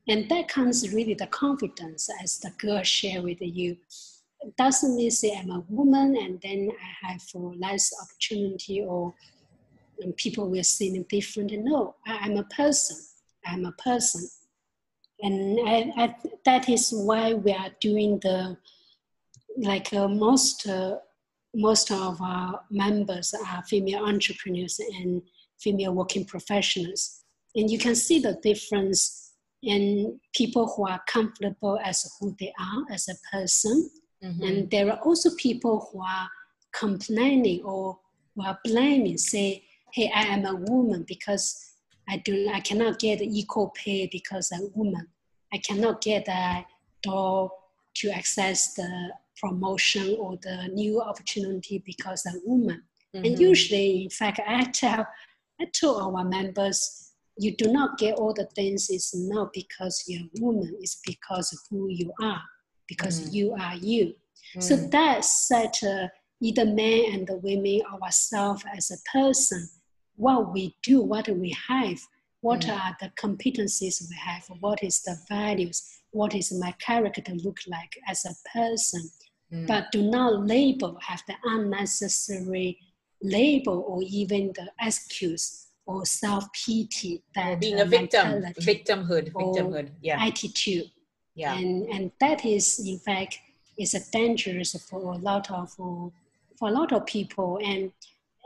and 0.07 0.29
that 0.29 0.49
comes 0.49 0.93
really 0.93 1.15
the 1.15 1.27
confidence 1.29 2.11
as 2.23 2.39
the 2.39 2.51
girl 2.59 2.83
share 2.83 3.23
with 3.23 3.39
you. 3.41 3.77
It 4.41 4.57
doesn't 4.57 4.97
mean 4.97 5.11
say 5.11 5.35
I'm 5.39 5.51
a 5.51 5.65
woman 5.69 6.17
and 6.17 6.41
then 6.43 6.71
I 7.03 7.13
have 7.13 7.23
less 7.35 7.93
opportunity 8.03 8.83
or 8.83 9.15
people 10.17 10.51
will 10.51 10.65
see 10.65 10.91
me 10.93 11.07
different. 11.09 11.53
No, 11.53 11.95
I, 12.07 12.27
am 12.27 12.37
a 12.37 12.45
person. 12.45 12.97
I'm 13.47 13.65
a 13.65 13.73
person. 13.73 14.29
And 15.21 15.59
I, 15.67 15.93
I, 15.97 16.17
that 16.45 16.69
is 16.69 16.91
why 16.93 17.33
we 17.33 17.53
are 17.53 17.71
doing 17.81 18.19
the, 18.19 18.59
like 19.57 19.95
uh, 19.95 20.09
most, 20.09 20.67
uh, 20.69 20.97
most 21.55 21.91
of 21.91 22.21
our 22.21 22.61
members 22.71 23.35
are 23.35 23.63
female 23.65 24.05
entrepreneurs 24.05 24.81
and 24.81 25.23
female 25.61 25.95
working 25.95 26.25
professionals. 26.25 27.25
And 27.55 27.71
you 27.71 27.79
can 27.79 27.95
see 27.95 28.19
the 28.19 28.39
difference 28.43 29.33
in 29.63 30.19
people 30.35 30.67
who 30.75 30.87
are 30.87 31.01
comfortable 31.07 31.79
as 31.83 32.11
who 32.21 32.35
they 32.39 32.53
are 32.59 32.85
as 32.93 33.09
a 33.09 33.15
person. 33.31 33.91
Mm-hmm. 34.23 34.43
And 34.43 34.71
there 34.71 34.91
are 34.91 34.99
also 34.99 35.31
people 35.37 35.89
who 35.91 36.03
are 36.03 36.29
complaining 36.75 37.63
or 37.65 37.99
who 38.35 38.43
are 38.43 38.59
blaming, 38.65 39.17
say, 39.17 39.65
hey, 39.93 40.11
I 40.15 40.23
am 40.23 40.45
a 40.45 40.55
woman 40.55 41.05
because 41.07 41.75
I 42.09 42.19
do 42.19 42.51
I 42.53 42.61
cannot 42.61 42.99
get 42.99 43.23
equal 43.23 43.73
pay 43.75 44.09
because 44.11 44.53
I'm 44.53 44.65
a 44.65 44.71
woman. 44.75 45.09
I 45.53 45.59
cannot 45.59 46.03
get 46.03 46.29
a 46.29 46.67
door 47.03 47.51
to 47.95 48.11
access 48.11 48.75
the 48.75 49.13
promotion 49.41 50.17
or 50.19 50.37
the 50.43 50.69
new 50.73 51.01
opportunity 51.01 51.83
because 51.85 52.25
a 52.27 52.33
woman. 52.45 52.83
Mm-hmm. 53.15 53.25
And 53.25 53.39
usually, 53.39 54.05
in 54.05 54.11
fact, 54.11 54.41
I 54.47 54.65
tell, 54.65 55.07
I 55.61 55.67
tell 55.73 56.17
our 56.17 56.25
members, 56.25 57.13
you 57.37 57.57
do 57.57 57.73
not 57.73 57.99
get 57.99 58.15
all 58.15 58.33
the 58.33 58.47
things 58.55 58.91
is 58.91 59.13
not 59.15 59.53
because 59.53 60.05
you're 60.07 60.23
a 60.23 60.41
woman, 60.41 60.77
it's 60.81 61.01
because 61.05 61.53
of 61.53 61.59
who 61.71 61.89
you 61.89 62.13
are, 62.23 62.43
because 62.89 63.21
mm-hmm. 63.21 63.35
you 63.35 63.55
are 63.55 63.75
you. 63.77 64.07
Mm-hmm. 64.07 64.61
So 64.61 64.77
mm. 64.77 64.91
that 64.93 65.25
set 65.25 65.83
uh, 65.83 66.09
either 66.41 66.65
men 66.65 67.13
and 67.13 67.27
the 67.27 67.37
women 67.39 67.83
ourselves 67.93 68.65
as 68.77 68.91
a 68.91 68.99
person, 69.11 69.69
what 70.17 70.53
we 70.53 70.77
do, 70.83 71.03
what 71.03 71.29
we 71.29 71.57
have, 71.69 71.99
what 72.45 72.61
mm. 72.61 72.77
are 72.79 72.95
the 73.01 73.11
competencies 73.25 73.97
we 74.11 74.17
have, 74.17 74.45
what 74.61 74.83
is 74.83 75.01
the 75.03 75.17
values, 75.31 75.79
what 76.11 76.35
is 76.35 76.53
my 76.65 76.73
character 76.73 77.33
look 77.47 77.59
like 77.67 77.93
as 78.07 78.27
a 78.27 78.35
person, 78.53 79.03
mm. 79.51 79.67
but 79.67 79.91
do 79.93 80.03
not 80.03 80.47
label, 80.47 80.99
have 81.01 81.23
the 81.27 81.35
unnecessary 81.45 82.79
label 83.23 83.83
or 83.89 84.03
even 84.03 84.53
the 84.59 84.67
excuse 84.89 85.69
or 85.87 86.05
self-pity 86.05 87.23
that 87.35 87.61
being 87.61 87.81
a 87.81 87.85
victim 87.85 88.43
victimhood 88.73 89.33
victimhood 89.33 89.89
yeah. 90.03 90.23
attitude. 90.23 90.91
Yeah. 91.35 91.57
And 91.59 91.87
and 91.95 92.11
that 92.21 92.45
is 92.45 92.79
in 92.87 92.99
fact 92.99 93.39
is 93.79 93.95
a 93.95 94.03
dangerous 94.11 94.73
for 94.89 95.01
a 95.15 95.19
lot 95.31 95.51
of 95.51 95.71
for 96.59 96.69
a 96.73 96.75
lot 96.81 96.93
of 96.93 97.07
people. 97.07 97.59
And 97.65 97.91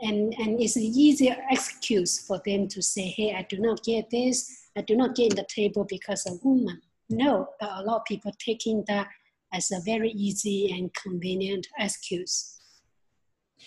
and 0.01 0.33
and 0.39 0.61
it's 0.61 0.75
an 0.75 0.83
easier 0.83 1.37
excuse 1.49 2.19
for 2.25 2.41
them 2.45 2.67
to 2.67 2.81
say 2.81 3.07
hey 3.17 3.35
i 3.35 3.45
do 3.49 3.59
not 3.59 3.83
get 3.83 4.09
this. 4.09 4.55
I 4.77 4.81
do 4.81 4.95
not 4.95 5.15
get 5.15 5.31
in 5.31 5.35
the 5.35 5.47
table 5.53 5.85
because 5.89 6.25
a 6.25 6.35
woman. 6.43 6.81
No 7.09 7.49
but 7.59 7.69
a 7.71 7.83
lot 7.83 7.97
of 7.97 8.05
people 8.05 8.31
taking 8.39 8.83
that 8.87 9.07
as 9.53 9.71
a 9.71 9.81
very 9.83 10.11
easy 10.11 10.71
and 10.71 10.93
convenient 10.93 11.67
excuse. 11.79 12.59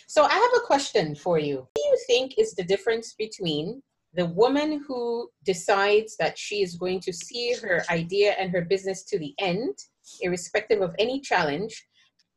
So 0.07 0.25
I 0.25 0.33
have 0.33 0.51
a 0.57 0.67
question 0.67 1.15
for 1.15 1.39
you. 1.39 1.57
What 1.57 1.75
do 1.75 1.83
you 1.83 1.99
think 2.07 2.39
is 2.39 2.55
the 2.55 2.65
difference 2.65 3.15
between 3.15 3.83
the 4.15 4.27
woman 4.27 4.85
who 4.87 5.31
decides 5.45 6.17
that 6.19 6.39
she 6.39 6.63
is 6.63 6.77
going 6.77 7.01
to 7.01 7.13
see 7.13 7.55
her 7.63 7.83
idea 7.91 8.33
and 8.33 8.51
her 8.51 8.63
business 8.63 9.05
to 9.05 9.19
the 9.19 9.35
end, 9.39 9.75
irrespective 10.21 10.83
of 10.83 10.95
any 10.99 11.21
challenge, 11.21 11.87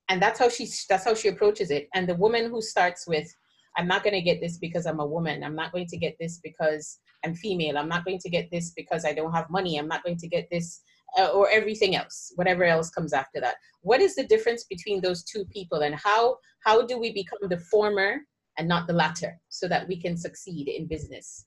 and 0.10 0.22
that's 0.22 0.40
how 0.40 0.50
she 0.50 0.70
that's 0.88 1.04
how 1.04 1.16
she 1.16 1.28
approaches 1.30 1.72
it, 1.72 1.90
and 1.94 2.08
the 2.08 2.16
woman 2.16 2.50
who 2.50 2.62
starts 2.62 3.08
with, 3.08 3.34
"I'm 3.78 3.88
not 3.88 4.04
going 4.04 4.14
to 4.14 4.22
get 4.22 4.42
this 4.42 4.58
because 4.58 4.86
I'm 4.86 5.00
a 5.00 5.06
woman. 5.06 5.44
I'm 5.44 5.56
not 5.56 5.72
going 5.72 5.88
to 5.88 5.98
get 5.98 6.16
this 6.20 6.40
because 6.44 7.00
I'm 7.24 7.36
female. 7.36 7.78
I'm 7.78 7.90
not 7.90 8.06
going 8.06 8.20
to 8.20 8.30
get 8.30 8.50
this 8.52 8.72
because 8.72 9.04
I 9.06 9.14
don't 9.14 9.34
have 9.34 9.50
money. 9.50 9.78
I'm 9.78 9.88
not 9.88 10.04
going 10.04 10.18
to 10.18 10.28
get 10.28 10.48
this 10.50 10.82
uh, 11.18 11.28
or 11.28 11.50
everything 11.50 11.96
else, 11.96 12.32
whatever 12.36 12.64
else 12.64 12.90
comes 12.90 13.14
after 13.14 13.40
that. 13.42 13.56
What 13.82 14.02
is 14.02 14.16
the 14.16 14.26
difference 14.26 14.66
between 14.66 15.02
those 15.02 15.24
two 15.24 15.46
people, 15.46 15.82
and 15.82 15.96
how 15.96 16.38
how 16.64 16.86
do 16.86 16.98
we 17.00 17.12
become 17.14 17.50
the 17.50 17.58
former 17.58 18.22
and 18.58 18.68
not 18.68 18.88
the 18.88 18.94
latter, 18.94 19.40
so 19.50 19.68
that 19.68 19.88
we 19.88 20.02
can 20.02 20.18
succeed 20.18 20.68
in 20.68 20.88
business? 20.88 21.46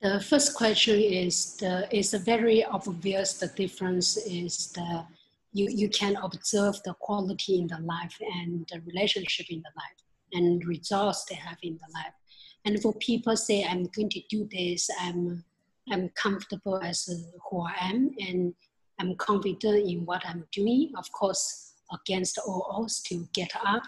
The 0.00 0.20
first 0.20 0.54
question 0.54 0.98
is 0.98 1.56
the 1.56 1.88
is 1.94 2.14
a 2.14 2.18
very 2.18 2.64
obvious. 2.64 3.34
The 3.34 3.48
difference 3.48 4.16
is 4.16 4.72
the 4.72 5.04
you 5.52 5.68
you 5.68 5.88
can 5.88 6.16
observe 6.16 6.80
the 6.84 6.94
quality 6.94 7.58
in 7.60 7.66
the 7.66 7.80
life 7.80 8.16
and 8.20 8.66
the 8.70 8.80
relationship 8.86 9.46
in 9.50 9.58
the 9.58 9.72
life 9.76 10.00
and 10.32 10.64
results 10.66 11.24
they 11.24 11.34
have 11.36 11.58
in 11.62 11.74
the 11.74 11.92
lab. 11.94 12.12
And 12.64 12.80
for 12.82 12.92
people 12.94 13.36
say, 13.36 13.64
I'm 13.64 13.84
going 13.94 14.10
to 14.10 14.20
do 14.28 14.48
this, 14.50 14.90
I'm 15.00 15.44
I'm 15.90 16.08
comfortable 16.10 16.80
as 16.82 17.08
uh, 17.08 17.38
who 17.48 17.62
I 17.62 17.74
am 17.80 18.14
and 18.18 18.54
I'm 19.00 19.16
confident 19.16 19.88
in 19.88 20.04
what 20.04 20.22
I'm 20.24 20.46
doing. 20.52 20.92
Of 20.96 21.10
course, 21.10 21.72
against 21.92 22.38
all 22.38 22.66
odds 22.70 23.00
to 23.04 23.26
get 23.32 23.50
up 23.64 23.82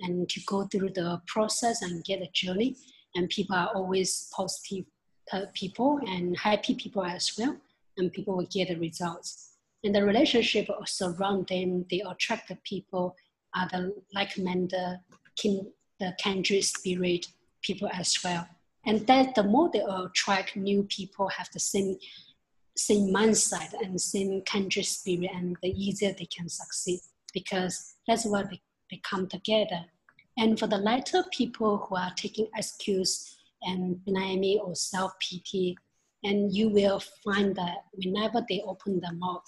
and 0.00 0.28
to 0.28 0.40
go 0.46 0.64
through 0.64 0.90
the 0.90 1.20
process 1.26 1.82
and 1.82 2.04
get 2.04 2.22
a 2.22 2.30
journey. 2.32 2.76
And 3.14 3.28
people 3.28 3.56
are 3.56 3.70
always 3.74 4.30
positive 4.34 4.86
uh, 5.32 5.46
people 5.52 6.00
and 6.06 6.38
happy 6.38 6.74
people 6.74 7.04
as 7.04 7.32
well. 7.38 7.56
And 7.98 8.12
people 8.12 8.36
will 8.36 8.46
get 8.46 8.68
the 8.68 8.76
results. 8.76 9.50
And 9.84 9.94
the 9.94 10.04
relationship 10.04 10.68
surround 10.86 11.48
them, 11.48 11.84
they 11.90 12.02
attract 12.08 12.48
the 12.48 12.56
people, 12.64 13.16
are 13.54 13.68
the 13.68 13.94
like-minded, 14.14 15.00
the 16.02 16.12
kindred 16.18 16.64
spirit 16.64 17.26
people 17.62 17.88
as 17.92 18.18
well. 18.24 18.46
And 18.84 19.06
that 19.06 19.36
the 19.36 19.44
more 19.44 19.70
they 19.72 19.84
attract 19.88 20.56
new 20.56 20.82
people 20.82 21.28
have 21.28 21.48
the 21.52 21.60
same 21.60 21.96
same 22.76 23.12
mindset 23.12 23.70
and 23.82 24.00
same 24.00 24.40
country 24.42 24.82
spirit, 24.82 25.30
and 25.34 25.56
the 25.62 25.68
easier 25.68 26.12
they 26.12 26.24
can 26.24 26.48
succeed 26.48 27.00
because 27.34 27.94
that's 28.08 28.24
why 28.24 28.42
they, 28.42 28.60
they 28.90 29.00
come 29.04 29.26
together. 29.28 29.84
And 30.38 30.58
for 30.58 30.66
the 30.66 30.78
latter 30.78 31.22
people 31.30 31.76
who 31.76 31.96
are 31.96 32.12
taking 32.16 32.48
excuse 32.56 33.36
and 33.62 34.02
blaming 34.04 34.58
or 34.58 34.74
self 34.74 35.12
pity, 35.20 35.76
and 36.24 36.52
you 36.52 36.68
will 36.70 37.00
find 37.24 37.54
that 37.56 37.84
whenever 37.92 38.44
they 38.48 38.62
open 38.66 39.00
their 39.00 39.12
mouth, 39.12 39.44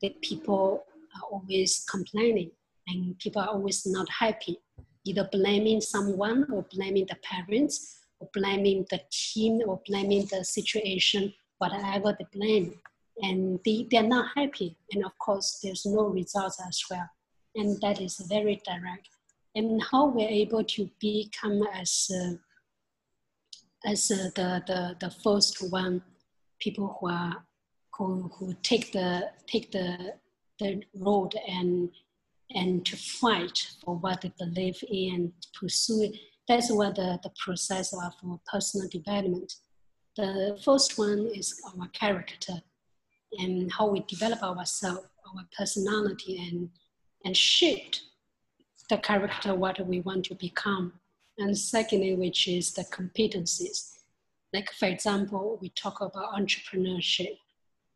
the 0.00 0.10
people 0.22 0.84
are 1.16 1.28
always 1.30 1.84
complaining 1.90 2.52
and 2.86 3.18
people 3.18 3.42
are 3.42 3.48
always 3.48 3.84
not 3.84 4.08
happy, 4.08 4.58
either 5.04 5.28
blaming 5.32 5.80
someone 5.80 6.46
or 6.52 6.64
blaming 6.72 7.06
the 7.06 7.16
parents 7.22 7.98
or 8.18 8.28
blaming 8.34 8.86
the 8.90 9.00
team 9.10 9.60
or 9.66 9.80
blaming 9.86 10.26
the 10.26 10.44
situation, 10.44 11.32
whatever 11.58 12.16
they 12.18 12.26
blame. 12.32 12.74
And 13.22 13.60
they, 13.64 13.86
they're 13.90 14.02
not 14.02 14.30
happy. 14.34 14.76
And 14.92 15.04
of 15.04 15.12
course, 15.18 15.60
there's 15.62 15.84
no 15.86 16.04
results 16.04 16.60
as 16.66 16.82
well. 16.90 17.08
And 17.54 17.80
that 17.80 18.00
is 18.00 18.18
very 18.28 18.60
direct. 18.64 19.08
And 19.54 19.82
how 19.90 20.06
we're 20.06 20.28
able 20.28 20.64
to 20.64 20.90
become 21.00 21.62
as, 21.74 22.10
uh, 22.14 22.34
as 23.84 24.10
uh, 24.10 24.30
the, 24.36 24.62
the, 24.66 24.96
the 25.00 25.10
first 25.10 25.70
one, 25.70 26.02
people 26.60 26.98
who 27.00 27.08
are 27.08 27.44
who, 28.00 28.30
who 28.38 28.54
take 28.62 28.92
the 28.92 29.30
take 29.46 29.70
the 29.72 30.14
the 30.58 30.82
road 30.94 31.34
and 31.48 31.90
and 32.54 32.84
to 32.86 32.96
fight 32.96 33.66
for 33.84 33.96
what 33.96 34.22
they 34.22 34.32
believe 34.38 34.82
in, 34.88 35.32
pursue 35.54 36.02
it 36.02 36.16
that's 36.50 36.72
what 36.72 36.96
the, 36.96 37.16
the 37.22 37.30
process 37.38 37.92
of 37.92 38.12
uh, 38.28 38.36
personal 38.50 38.88
development. 38.88 39.54
The 40.16 40.58
first 40.64 40.98
one 40.98 41.30
is 41.32 41.62
our 41.64 41.86
character 41.88 42.54
and 43.38 43.72
how 43.72 43.86
we 43.86 44.00
develop 44.08 44.42
ourselves, 44.42 45.06
our 45.28 45.46
personality, 45.56 46.48
and, 46.50 46.68
and 47.24 47.36
shape 47.36 47.94
the 48.88 48.98
character 48.98 49.54
what 49.54 49.78
we 49.86 50.00
want 50.00 50.24
to 50.24 50.34
become. 50.34 50.94
And 51.38 51.56
secondly, 51.56 52.16
which 52.16 52.48
is 52.48 52.72
the 52.72 52.82
competencies. 52.82 53.98
Like 54.52 54.72
for 54.72 54.88
example, 54.88 55.56
we 55.62 55.68
talk 55.68 56.00
about 56.00 56.34
entrepreneurship. 56.34 57.38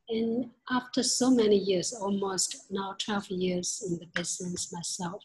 And 0.09 0.51
after 0.71 1.03
so 1.03 1.31
many 1.31 1.57
years, 1.57 1.93
almost 1.93 2.71
now 2.71 2.95
12 2.99 3.31
years 3.31 3.83
in 3.87 3.99
the 3.99 4.07
business 4.15 4.73
myself, 4.73 5.23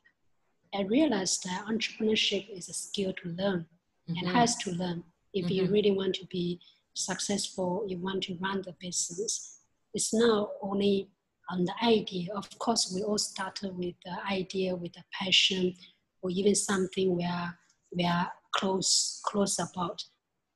I 0.73 0.83
realized 0.83 1.43
that 1.43 1.65
entrepreneurship 1.65 2.55
is 2.55 2.69
a 2.69 2.73
skill 2.73 3.13
to 3.23 3.29
learn 3.29 3.65
mm-hmm. 4.09 4.13
and 4.17 4.27
has 4.35 4.55
to 4.57 4.71
learn. 4.71 5.03
If 5.33 5.45
mm-hmm. 5.45 5.53
you 5.53 5.65
really 5.67 5.91
want 5.91 6.15
to 6.15 6.25
be 6.27 6.59
successful, 6.93 7.85
you 7.87 7.97
want 7.97 8.23
to 8.23 8.37
run 8.39 8.61
the 8.61 8.75
business. 8.79 9.59
It's 9.93 10.13
not 10.13 10.51
only 10.61 11.09
on 11.49 11.65
the 11.65 11.73
idea. 11.83 12.33
Of 12.33 12.57
course, 12.59 12.91
we 12.93 13.03
all 13.03 13.17
started 13.17 13.75
with 13.77 13.95
the 14.05 14.15
idea, 14.31 14.75
with 14.75 14.93
the 14.93 15.03
passion, 15.11 15.75
or 16.21 16.29
even 16.29 16.55
something 16.55 17.15
we 17.15 17.23
are 17.23 17.57
we 17.95 18.05
are 18.05 18.31
close 18.51 19.21
close 19.25 19.59
about. 19.59 20.03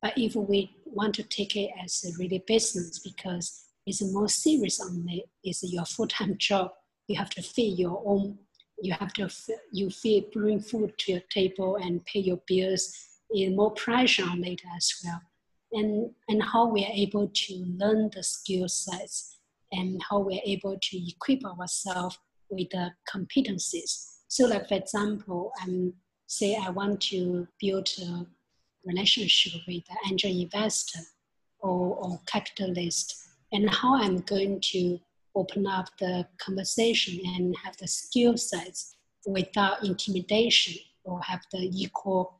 But 0.01 0.17
if 0.17 0.35
we 0.35 0.75
want 0.85 1.15
to 1.15 1.23
take 1.23 1.55
it 1.55 1.71
as 1.83 2.03
a 2.05 2.17
really 2.19 2.43
business, 2.45 2.99
because 2.99 3.63
it's 3.85 4.01
more 4.01 4.29
serious 4.29 4.79
on 4.79 5.05
it, 5.09 5.25
it's 5.43 5.63
your 5.63 5.85
full 5.85 6.07
time 6.07 6.35
job. 6.37 6.71
You 7.07 7.17
have 7.17 7.29
to 7.31 7.41
feed 7.41 7.77
your 7.79 8.01
own 8.05 8.37
you 8.83 8.93
have 8.99 9.13
to 9.13 9.29
you 9.71 9.89
feed, 9.89 10.31
bring 10.31 10.59
food 10.59 10.97
to 10.97 11.13
your 11.13 11.21
table 11.29 11.77
and 11.77 12.03
pay 12.05 12.19
your 12.19 12.41
bills. 12.47 12.93
Is 13.35 13.55
more 13.55 13.71
pressure 13.71 14.25
on 14.25 14.43
it 14.43 14.61
as 14.75 14.93
well. 15.03 15.21
And 15.71 16.11
and 16.29 16.43
how 16.43 16.67
we 16.67 16.85
are 16.85 16.91
able 16.93 17.29
to 17.33 17.53
learn 17.77 18.11
the 18.13 18.21
skill 18.21 18.67
sets 18.67 19.37
and 19.71 20.01
how 20.07 20.19
we 20.19 20.37
are 20.37 20.45
able 20.45 20.77
to 20.79 21.09
equip 21.11 21.43
ourselves 21.45 22.19
with 22.49 22.69
the 22.69 22.91
competencies. 23.11 24.17
So 24.27 24.45
like 24.45 24.67
for 24.67 24.75
example 24.75 25.51
i'm 25.61 25.93
say 26.27 26.55
i 26.55 26.69
want 26.69 27.01
to 27.01 27.47
build 27.59 27.87
a 28.01 28.25
relationship 28.85 29.61
with 29.67 29.83
an 29.89 29.97
angel 30.09 30.31
investor 30.31 30.99
or, 31.59 31.95
or 31.97 32.19
capitalist 32.25 33.15
and 33.53 33.69
how 33.69 33.95
i'm 33.95 34.17
going 34.21 34.59
to 34.59 34.99
open 35.35 35.65
up 35.65 35.87
the 35.99 36.25
conversation 36.37 37.19
and 37.35 37.55
have 37.63 37.75
the 37.77 37.87
skill 37.87 38.37
sets 38.37 38.95
without 39.25 39.83
intimidation 39.83 40.75
or 41.05 41.19
have 41.21 41.41
the 41.51 41.69
equal 41.73 42.35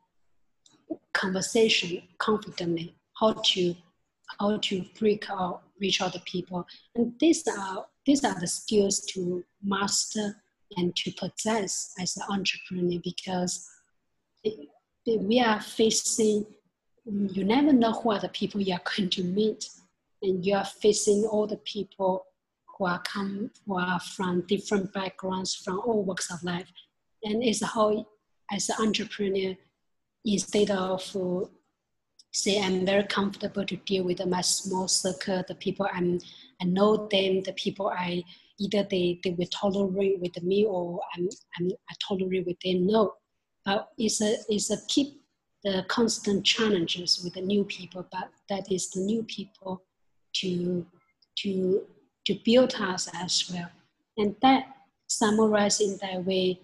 conversation 1.12 2.02
confidently 2.18 2.94
how 3.18 3.32
to 3.32 3.74
how 4.38 4.56
to 4.58 4.84
break 4.98 5.30
our 5.30 5.60
reach 5.80 6.00
out 6.00 6.12
to 6.12 6.20
people. 6.20 6.66
And 6.94 7.12
these 7.20 7.46
are 7.48 7.86
these 8.06 8.24
are 8.24 8.38
the 8.38 8.46
skills 8.46 9.00
to 9.12 9.44
master 9.62 10.36
and 10.76 10.94
to 10.96 11.12
possess 11.12 11.94
as 12.00 12.16
an 12.16 12.24
entrepreneur 12.28 13.00
because 13.02 13.68
it, 14.42 14.68
it, 15.06 15.20
we 15.20 15.40
are 15.40 15.60
facing 15.60 16.46
you 17.06 17.44
never 17.44 17.72
know 17.72 17.92
who 17.92 18.12
are 18.12 18.20
the 18.20 18.28
people 18.30 18.60
you 18.60 18.74
are 18.74 18.80
going 18.96 19.10
to 19.10 19.22
meet 19.22 19.68
and 20.24 20.44
you 20.44 20.54
are 20.54 20.64
facing 20.64 21.24
all 21.24 21.46
the 21.46 21.58
people 21.58 22.26
who 22.76 22.86
are 22.86 23.02
come 23.02 23.50
who 23.66 23.78
are 23.78 24.00
from 24.00 24.42
different 24.48 24.92
backgrounds 24.92 25.54
from 25.54 25.78
all 25.80 26.04
walks 26.04 26.30
of 26.32 26.42
life 26.42 26.66
and 27.22 27.42
it's 27.42 27.64
how 27.64 28.04
as 28.50 28.68
an 28.68 28.86
entrepreneur 28.86 29.54
instead 30.24 30.70
of 30.70 31.16
uh, 31.16 31.46
say 32.34 32.60
I'm 32.60 32.84
very 32.84 33.04
comfortable 33.04 33.64
to 33.64 33.76
deal 33.76 34.04
with 34.04 34.24
my 34.26 34.40
small 34.40 34.88
circle, 34.88 35.44
the 35.46 35.54
people 35.54 35.86
I'm, 35.92 36.18
I 36.60 36.64
know 36.64 37.06
them, 37.08 37.42
the 37.42 37.54
people 37.56 37.88
I 37.96 38.24
either 38.58 38.86
they, 38.90 39.20
they 39.22 39.30
will 39.30 39.46
tolerate 39.46 40.20
with 40.20 40.42
me 40.42 40.64
or 40.64 41.00
I'm, 41.16 41.28
I'm 41.58 41.68
I 41.68 41.94
tolerate 42.06 42.46
with 42.46 42.58
them. 42.64 42.86
No, 42.86 43.14
but 43.64 43.88
it's 43.98 44.20
a 44.20 44.36
it's 44.48 44.70
a 44.70 44.78
keep 44.88 45.20
the 45.62 45.84
constant 45.88 46.44
challenges 46.44 47.22
with 47.22 47.34
the 47.34 47.40
new 47.40 47.64
people, 47.64 48.06
but 48.10 48.30
that 48.48 48.70
is 48.70 48.90
the 48.90 49.00
new 49.00 49.22
people 49.22 49.82
to 50.34 50.86
to 51.38 51.82
to 52.26 52.34
build 52.44 52.74
us 52.80 53.08
as 53.14 53.50
well, 53.52 53.70
and 54.16 54.34
that 54.42 54.66
summarized 55.08 55.80
in 55.80 55.98
that 56.02 56.24
way. 56.24 56.60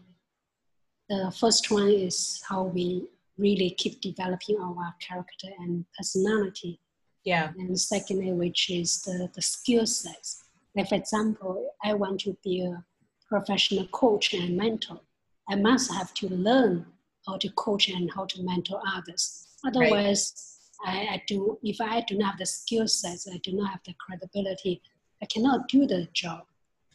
The 1.09 1.33
first 1.37 1.71
one 1.73 1.89
is 1.89 2.41
how 2.49 2.63
we 2.65 3.09
really 3.37 3.71
keep 3.71 4.01
developing 4.01 4.59
our 4.61 4.95
character 5.01 5.49
and 5.59 5.85
personality. 5.97 6.79
Yeah. 7.25 7.51
And 7.59 7.79
secondly, 7.79 8.33
which 8.33 8.71
is 8.71 9.03
the, 9.03 9.29
the 9.35 9.43
skill 9.43 9.87
sets. 9.87 10.45
Like 10.77 10.89
for 10.89 10.95
example, 10.95 11.75
I 11.83 11.95
want 11.95 12.21
to 12.21 12.37
be 12.45 12.63
a 12.63 12.85
professional 13.29 13.87
coach 13.89 14.35
and 14.35 14.57
mentor. 14.57 15.01
I 15.49 15.57
must 15.57 15.93
have 15.93 16.15
to 16.15 16.29
learn 16.29 16.87
how 17.27 17.39
to 17.39 17.49
coach 17.51 17.89
and 17.89 18.11
how 18.15 18.27
to 18.27 18.43
mentor 18.43 18.81
others. 18.97 19.49
Otherwise, 19.67 19.91
right. 19.91 20.50
I, 20.85 20.99
I 21.01 21.23
do 21.27 21.59
if 21.63 21.81
I 21.81 22.03
do 22.03 22.17
not 22.17 22.33
have 22.33 22.39
the 22.39 22.47
skill 22.47 22.89
sets, 22.89 23.29
I 23.29 23.39
do 23.39 23.53
not 23.53 23.71
have 23.71 23.81
the 23.85 23.95
credibility, 23.95 24.83
I 25.23 25.27
cannot 25.27 25.69
do 25.69 25.87
the 25.87 26.09
job. 26.13 26.45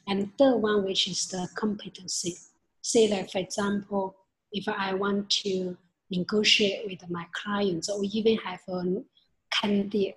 And 0.08 0.32
third 0.38 0.58
one, 0.58 0.86
which 0.86 1.08
is 1.08 1.28
the 1.28 1.48
competency. 1.56 2.38
Say 2.82 3.08
like 3.10 3.32
for 3.32 3.40
example, 3.40 4.16
if 4.52 4.68
I 4.68 4.94
want 4.94 5.30
to 5.44 5.78
negotiate 6.10 6.86
with 6.88 7.10
my 7.10 7.26
clients 7.34 7.90
or 7.90 8.04
even 8.04 8.38
have 8.38 8.62
a 8.68 9.04
candid, 9.52 10.14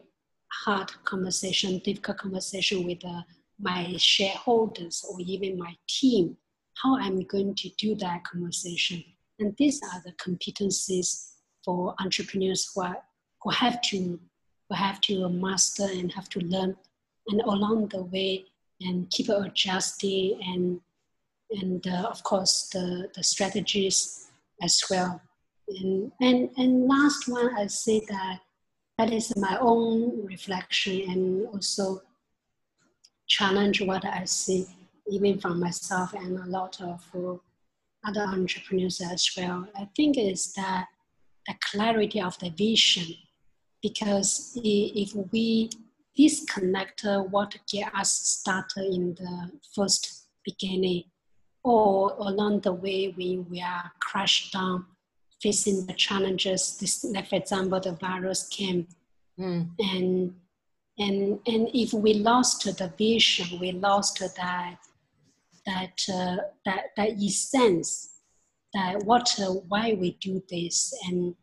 hard 0.64 0.90
conversation, 1.04 1.78
difficult 1.78 2.18
conversation 2.18 2.86
with 2.86 3.04
uh, 3.04 3.22
my 3.58 3.94
shareholders 3.96 5.04
or 5.10 5.20
even 5.20 5.58
my 5.58 5.74
team, 5.88 6.36
how 6.82 6.98
I'm 6.98 7.20
going 7.22 7.54
to 7.54 7.68
do 7.70 7.94
that 7.96 8.24
conversation. 8.24 9.02
And 9.38 9.54
these 9.56 9.80
are 9.82 10.02
the 10.04 10.12
competencies 10.12 11.32
for 11.64 11.94
entrepreneurs 12.00 12.70
who, 12.74 12.82
are, 12.82 12.98
who 13.42 13.50
have 13.50 13.80
to 13.82 14.18
who 14.68 14.74
have 14.74 15.00
to 15.00 15.28
master 15.28 15.88
and 15.90 16.12
have 16.12 16.28
to 16.28 16.40
learn 16.40 16.76
and 17.28 17.40
along 17.42 17.88
the 17.88 18.02
way 18.02 18.44
and 18.80 19.10
keep 19.10 19.28
adjusting 19.28 20.40
and 20.42 20.80
and 21.50 21.86
uh, 21.86 22.06
of 22.10 22.22
course 22.22 22.68
the, 22.72 23.08
the 23.14 23.22
strategies 23.22 24.28
as 24.62 24.82
well 24.90 25.20
and, 25.68 26.12
and, 26.20 26.50
and 26.56 26.88
last 26.88 27.28
one, 27.28 27.54
I 27.56 27.66
say 27.66 28.00
that 28.08 28.40
that 28.96 29.12
is 29.12 29.36
my 29.36 29.58
own 29.60 30.26
reflection 30.26 31.10
and 31.10 31.46
also 31.48 32.02
challenge 33.26 33.80
what 33.82 34.04
I 34.04 34.24
see 34.24 34.66
even 35.10 35.38
from 35.38 35.60
myself 35.60 36.14
and 36.14 36.38
a 36.38 36.46
lot 36.46 36.80
of 36.80 37.04
other 38.04 38.22
entrepreneurs 38.22 39.00
as 39.00 39.30
well. 39.36 39.66
I 39.76 39.88
think 39.94 40.18
is 40.18 40.52
that 40.54 40.86
the 41.46 41.54
clarity 41.60 42.20
of 42.20 42.38
the 42.38 42.50
vision, 42.50 43.14
because 43.82 44.52
if 44.62 45.14
we 45.32 45.70
disconnect 46.16 47.04
what 47.30 47.56
get 47.70 47.94
us 47.94 48.12
started 48.12 48.92
in 48.92 49.14
the 49.14 49.50
first 49.74 50.26
beginning, 50.44 51.04
or 51.62 52.14
along 52.18 52.60
the 52.60 52.72
way 52.72 53.14
we, 53.16 53.38
we 53.38 53.60
are 53.60 53.92
crushed 54.00 54.52
down 54.52 54.86
facing 55.40 55.86
the 55.86 55.92
challenges. 55.92 56.76
This, 56.78 57.04
like 57.04 57.28
for 57.28 57.36
example, 57.36 57.80
the 57.80 57.92
virus 57.92 58.48
came, 58.48 58.88
mm. 59.38 59.68
and 59.78 60.34
and 60.98 61.38
and 61.46 61.68
if 61.74 61.92
we 61.92 62.14
lost 62.14 62.64
the 62.64 62.92
vision, 62.98 63.58
we 63.60 63.72
lost 63.72 64.18
that 64.18 64.78
that 65.66 66.00
uh, 66.12 66.36
that 66.64 66.86
that 66.96 67.10
essence, 67.22 68.20
that 68.74 69.04
what 69.04 69.34
uh, 69.40 69.52
why 69.68 69.94
we 69.94 70.12
do 70.20 70.42
this, 70.48 70.94
and 71.08 71.34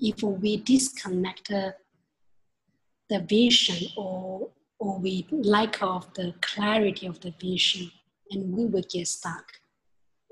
if 0.00 0.22
we 0.22 0.56
disconnect 0.58 1.50
uh, 1.50 1.72
the 3.08 3.20
vision 3.20 3.88
or 3.96 4.48
or 4.78 4.98
we 4.98 5.26
lack 5.30 5.82
of 5.82 6.12
the 6.14 6.32
clarity 6.40 7.06
of 7.06 7.20
the 7.20 7.34
vision, 7.38 7.90
and 8.30 8.50
we 8.50 8.64
will 8.64 8.84
get 8.90 9.06
stuck. 9.06 9.44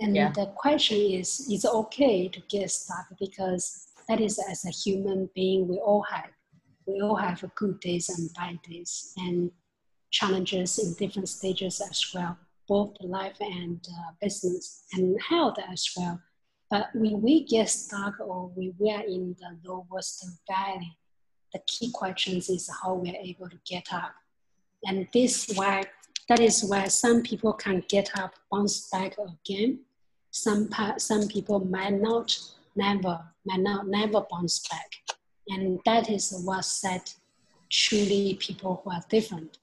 And 0.01 0.17
yeah. 0.17 0.33
the 0.33 0.47
question 0.57 0.97
is, 0.97 1.41
is 1.51 1.65
it 1.65 1.71
okay 1.71 2.29
to 2.29 2.41
get 2.49 2.71
stuck? 2.71 3.07
Because 3.19 3.89
that 4.09 4.21
is 4.21 4.39
as 4.51 4.65
a 4.65 4.71
human 4.71 5.29
being, 5.35 5.69
we 5.69 5.77
all 5.77 6.03
have. 6.03 6.31
We 6.87 7.03
all 7.03 7.17
have 7.17 7.45
good 7.57 7.81
days 7.81 8.09
and 8.09 8.33
bad 8.33 8.63
days 8.63 9.13
and 9.19 9.51
challenges 10.11 10.79
in 10.79 10.95
different 10.95 11.29
stages 11.29 11.83
as 11.83 12.03
well, 12.15 12.39
both 12.67 12.97
life 13.03 13.37
and 13.41 13.87
uh, 13.87 14.13
business 14.23 14.85
and 14.95 15.21
health 15.21 15.57
as 15.71 15.87
well. 15.95 16.19
But 16.71 16.89
when 16.95 17.23
we 17.23 17.45
get 17.45 17.71
stuck 17.71 18.21
or 18.21 18.51
we 18.55 18.73
are 18.91 19.05
in 19.05 19.35
the 19.39 19.59
lowest 19.65 20.27
valley, 20.49 20.99
the 21.53 21.61
key 21.67 21.91
questions 21.93 22.51
is 22.51 22.71
how 22.83 22.95
we 22.95 23.11
are 23.11 23.21
able 23.23 23.49
to 23.49 23.59
get 23.67 23.93
up. 23.93 24.13
And 24.85 25.09
this 25.13 25.51
why 25.55 25.85
that 26.29 26.41
is 26.41 26.63
why 26.63 26.89
some 26.89 27.23
people 27.23 27.55
can 27.55 27.83
get 27.89 28.11
up, 28.19 28.35
bounce 28.51 28.89
back 28.91 29.17
again, 29.19 29.81
some 30.31 30.69
some 30.99 31.27
people 31.27 31.61
might 31.61 31.95
not 31.95 32.39
never 32.77 33.21
might 33.47 33.61
not 33.61 33.89
never 33.89 34.25
bounce 34.31 34.61
back, 34.69 34.91
and 35.49 35.81
that 35.87 36.11
is 36.11 36.43
what 36.45 36.65
set 36.65 37.15
truly 37.71 38.35
people 38.35 38.83
who 38.85 38.91
are 38.91 39.03
different. 39.09 39.59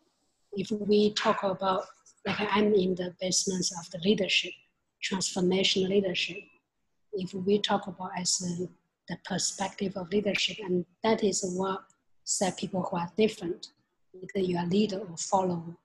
If 0.54 0.72
we 0.72 1.14
talk 1.14 1.44
about 1.44 1.86
like 2.26 2.38
I'm 2.40 2.74
in 2.74 2.96
the 2.96 3.14
business 3.22 3.72
of 3.80 3.90
the 3.92 4.00
leadership, 4.00 4.54
transformational 5.04 5.90
leadership. 5.90 6.38
If 7.16 7.34
we 7.34 7.60
talk 7.60 7.88
about 7.88 8.12
as 8.18 8.42
a, 8.42 8.68
the 9.08 9.18
perspective 9.26 9.94
of 9.96 10.12
leadership, 10.12 10.58
and 10.64 10.86
that 11.04 11.24
is 11.24 11.44
what 11.58 11.84
set 12.24 12.58
people 12.58 12.84
who 12.84 12.98
are 12.98 13.12
different, 13.18 13.68
either 14.14 14.46
you 14.46 14.58
are 14.58 14.66
leader 14.66 15.00
or 15.00 15.18
follower. 15.18 15.76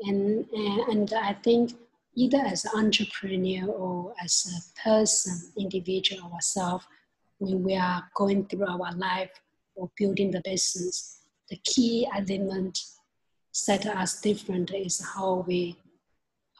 And, 0.00 0.46
and, 0.52 0.80
and 0.88 1.12
I 1.14 1.32
think 1.34 1.72
either 2.14 2.38
as 2.38 2.64
an 2.64 2.72
entrepreneur 2.74 3.66
or 3.66 4.14
as 4.22 4.46
a 4.56 4.88
person, 4.88 5.52
individual 5.58 6.30
ourselves, 6.32 6.84
when 7.38 7.62
we 7.62 7.76
are 7.76 8.02
going 8.14 8.46
through 8.46 8.66
our 8.66 8.92
life 8.94 9.30
or 9.74 9.90
building 9.96 10.30
the 10.30 10.40
business, 10.44 11.20
the 11.50 11.56
key 11.64 12.08
element 12.14 12.78
set 13.52 13.86
us 13.86 14.20
different 14.20 14.70
is 14.72 15.04
how 15.14 15.44
we 15.46 15.76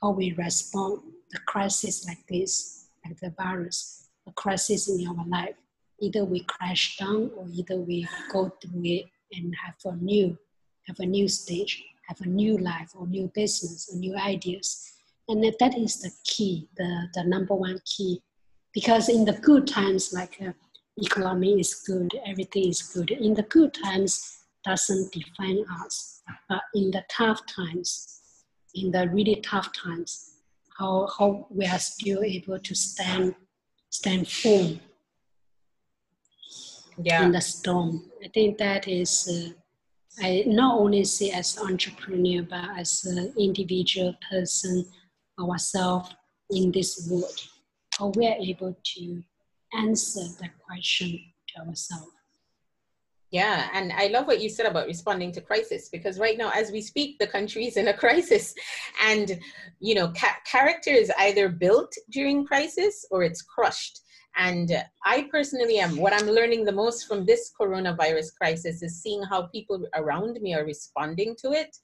how 0.01 0.11
we 0.11 0.33
respond 0.33 1.01
the 1.31 1.39
crisis 1.47 2.07
like 2.07 2.27
this, 2.29 2.89
like 3.05 3.19
the 3.21 3.31
virus, 3.31 4.06
a 4.27 4.33
crisis 4.33 4.89
in 4.89 5.07
our 5.07 5.27
life. 5.27 5.55
Either 6.01 6.25
we 6.25 6.41
crash 6.41 6.99
down 6.99 7.31
or 7.37 7.47
either 7.53 7.77
we 7.77 8.07
go 8.31 8.51
through 8.61 8.83
it 8.85 9.07
and 9.33 9.55
have 9.65 9.75
a 9.85 9.97
new, 9.97 10.37
have 10.87 10.99
a 11.01 11.07
new 11.07 11.27
stage, 11.29 11.83
have 12.09 12.21
a 12.21 12.29
new 12.29 12.59
life 12.59 12.91
or 12.95 13.07
new 13.07 13.31
business 13.35 13.91
or 13.93 13.99
new 13.99 14.17
ideas. 14.17 14.93
And 15.29 15.43
that, 15.43 15.59
that 15.59 15.77
is 15.77 16.01
the 16.01 16.11
key 16.25 16.69
the, 16.77 17.09
the 17.15 17.25
number 17.25 17.55
one 17.55 17.81
key. 17.85 18.23
Because 18.73 19.09
in 19.09 19.25
the 19.25 19.33
good 19.33 19.67
times 19.67 20.13
like 20.13 20.37
uh, 20.47 20.53
economy 20.99 21.59
is 21.61 21.83
good 21.87 22.11
everything 22.27 22.69
is 22.69 22.83
good. 22.83 23.11
In 23.11 23.35
the 23.35 23.43
good 23.45 23.75
times 23.75 24.39
doesn't 24.65 25.13
define 25.13 25.65
us. 25.83 26.23
But 26.49 26.63
in 26.75 26.91
the 26.91 27.05
tough 27.09 27.41
times 27.47 28.17
in 28.77 28.93
the 28.93 29.09
really 29.09 29.37
tough 29.37 29.73
times 29.73 30.35
how, 30.79 31.09
how 31.19 31.47
we 31.51 31.67
are 31.67 31.79
still 31.79 32.23
able 32.23 32.59
to 32.59 32.75
stand 32.75 33.35
stand 33.97 34.27
firm 34.29 34.81
yeah. 36.99 37.25
in 37.25 37.33
the 37.33 37.41
storm 37.41 37.91
i 38.25 38.29
think 38.29 38.59
that 38.59 38.89
is 38.89 39.13
uh, 39.29 39.53
I 40.19 40.45
not 40.47 40.79
only 40.79 41.05
see 41.05 41.31
as 41.31 41.59
entrepreneur, 41.59 42.43
but 42.43 42.79
as 42.79 43.05
an 43.05 43.35
individual 43.39 44.15
person 44.31 44.87
ourselves 45.39 46.15
in 46.51 46.73
this 46.73 47.07
world, 47.11 47.39
how 47.99 48.09
we 48.17 48.27
are 48.27 48.37
able 48.37 48.75
to 48.95 49.23
answer 49.75 50.23
that 50.41 50.53
question 50.59 51.21
to 51.49 51.69
ourselves. 51.69 52.16
Yeah, 53.33 53.69
and 53.73 53.93
I 53.93 54.07
love 54.07 54.29
what 54.29 54.41
you 54.41 54.49
said 54.49 54.67
about 54.67 54.87
responding 54.87 55.33
to 55.33 55.41
crisis 55.41 55.89
because 55.89 56.19
right 56.19 56.39
now, 56.39 56.51
as 56.55 56.71
we 56.71 56.81
speak, 56.81 57.19
the 57.19 57.27
country 57.27 57.67
is 57.67 57.77
in 57.77 57.89
a 57.89 57.95
crisis, 58.05 58.55
and 59.05 59.41
you 59.81 59.95
know, 59.95 60.13
ca- 60.17 60.39
character 60.51 60.91
is 60.91 61.11
either 61.19 61.49
built 61.49 61.93
during 62.11 62.47
crisis 62.47 63.05
or 63.11 63.25
it's 63.25 63.43
crushed. 63.43 64.01
And 64.37 64.71
I 65.05 65.29
personally 65.31 65.79
am 65.79 65.97
what 65.97 66.13
I'm 66.13 66.27
learning 66.27 66.65
the 66.65 66.73
most 66.73 67.09
from 67.09 67.25
this 67.25 67.51
coronavirus 67.59 68.37
crisis 68.41 68.83
is 68.83 69.03
seeing 69.03 69.23
how 69.23 69.47
people 69.47 69.85
around 69.97 70.39
me 70.41 70.55
are 70.55 70.65
responding 70.65 71.35
to 71.43 71.53
it, 71.53 71.77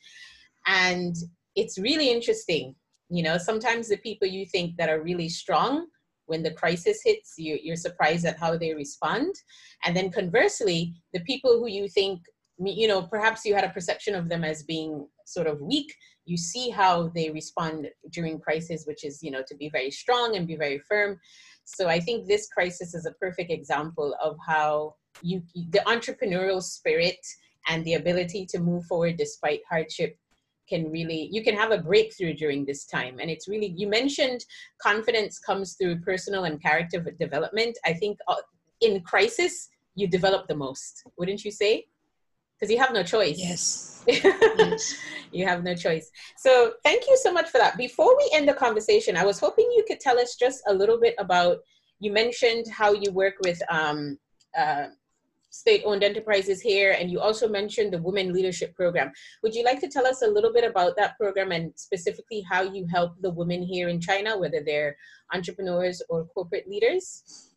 and 0.66 1.16
it's 1.56 1.78
really 1.78 2.10
interesting. 2.10 2.76
You 3.08 3.24
know, 3.24 3.36
sometimes 3.36 3.88
the 3.88 3.96
people 3.96 4.28
you 4.28 4.46
think 4.46 4.76
that 4.76 4.88
are 4.88 5.02
really 5.02 5.28
strong 5.28 5.86
when 6.26 6.42
the 6.42 6.52
crisis 6.52 7.00
hits, 7.04 7.34
you, 7.36 7.58
you're 7.62 7.76
surprised 7.76 8.24
at 8.24 8.38
how 8.38 8.56
they 8.56 8.74
respond. 8.74 9.34
And 9.84 9.96
then 9.96 10.10
conversely, 10.10 10.94
the 11.12 11.20
people 11.20 11.58
who 11.58 11.68
you 11.68 11.88
think, 11.88 12.20
you 12.58 12.86
know, 12.86 13.02
perhaps 13.02 13.44
you 13.44 13.54
had 13.54 13.64
a 13.64 13.70
perception 13.70 14.14
of 14.14 14.28
them 14.28 14.44
as 14.44 14.62
being 14.62 15.06
sort 15.26 15.46
of 15.46 15.60
weak, 15.60 15.92
you 16.24 16.36
see 16.36 16.70
how 16.70 17.08
they 17.08 17.30
respond 17.30 17.88
during 18.10 18.38
crisis, 18.38 18.84
which 18.86 19.04
is, 19.04 19.22
you 19.22 19.30
know, 19.30 19.42
to 19.48 19.56
be 19.56 19.68
very 19.70 19.90
strong 19.90 20.36
and 20.36 20.46
be 20.46 20.56
very 20.56 20.80
firm. 20.88 21.18
So 21.64 21.88
I 21.88 22.00
think 22.00 22.26
this 22.26 22.48
crisis 22.48 22.94
is 22.94 23.06
a 23.06 23.12
perfect 23.12 23.50
example 23.50 24.14
of 24.22 24.36
how 24.46 24.94
you, 25.22 25.42
the 25.54 25.82
entrepreneurial 25.86 26.62
spirit 26.62 27.18
and 27.68 27.84
the 27.84 27.94
ability 27.94 28.46
to 28.46 28.58
move 28.58 28.84
forward 28.86 29.16
despite 29.16 29.60
hardship 29.68 30.16
can 30.72 30.90
really 30.90 31.28
you 31.36 31.42
can 31.46 31.56
have 31.62 31.72
a 31.72 31.78
breakthrough 31.90 32.34
during 32.42 32.64
this 32.64 32.82
time. 32.84 33.14
And 33.20 33.28
it's 33.30 33.46
really 33.52 33.70
you 33.80 33.88
mentioned 34.00 34.40
confidence 34.88 35.38
comes 35.48 35.68
through 35.76 35.94
personal 36.10 36.44
and 36.48 36.56
character 36.66 36.98
development. 37.24 37.74
I 37.90 37.92
think 38.00 38.18
uh, 38.28 38.42
in 38.80 39.00
crisis 39.02 39.54
you 39.94 40.06
develop 40.18 40.42
the 40.48 40.58
most 40.66 40.92
wouldn't 41.18 41.44
you 41.46 41.52
say? 41.62 41.72
Because 42.54 42.70
you 42.72 42.78
have 42.84 42.92
no 42.92 43.02
choice. 43.14 43.38
Yes. 43.38 44.04
yes. 44.06 44.84
You 45.38 45.46
have 45.46 45.64
no 45.64 45.74
choice. 45.74 46.10
So 46.36 46.52
thank 46.84 47.06
you 47.08 47.16
so 47.24 47.32
much 47.32 47.48
for 47.48 47.56
that. 47.56 47.78
Before 47.78 48.12
we 48.20 48.26
end 48.36 48.46
the 48.50 48.58
conversation 48.66 49.16
i 49.22 49.24
was 49.30 49.38
hoping 49.46 49.66
you 49.76 49.84
could 49.88 50.00
tell 50.06 50.18
us 50.24 50.30
just 50.44 50.58
a 50.72 50.74
little 50.80 50.98
bit 51.06 51.14
about 51.26 51.54
you 52.04 52.10
mentioned 52.22 52.66
how 52.80 52.90
you 53.02 53.10
work 53.22 53.36
with 53.46 53.60
um, 53.78 54.18
uh, 54.60 54.86
state-owned 55.52 56.02
enterprises 56.02 56.60
here, 56.60 56.96
and 56.98 57.10
you 57.10 57.20
also 57.20 57.46
mentioned 57.46 57.92
the 57.92 58.02
Women 58.02 58.32
Leadership 58.32 58.74
Program. 58.74 59.12
Would 59.42 59.54
you 59.54 59.64
like 59.64 59.80
to 59.80 59.88
tell 59.88 60.06
us 60.06 60.22
a 60.22 60.26
little 60.26 60.52
bit 60.52 60.64
about 60.64 60.96
that 60.96 61.16
program 61.18 61.52
and 61.52 61.72
specifically 61.76 62.44
how 62.50 62.62
you 62.62 62.86
help 62.90 63.12
the 63.20 63.30
women 63.30 63.62
here 63.62 63.88
in 63.88 64.00
China, 64.00 64.38
whether 64.38 64.62
they're 64.64 64.96
entrepreneurs 65.32 66.02
or 66.08 66.24
corporate 66.24 66.68
leaders? 66.68 67.50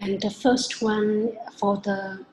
And 0.00 0.20
the 0.20 0.30
first 0.30 0.80
one 0.80 1.32
for 1.58 1.78
the 1.78 2.24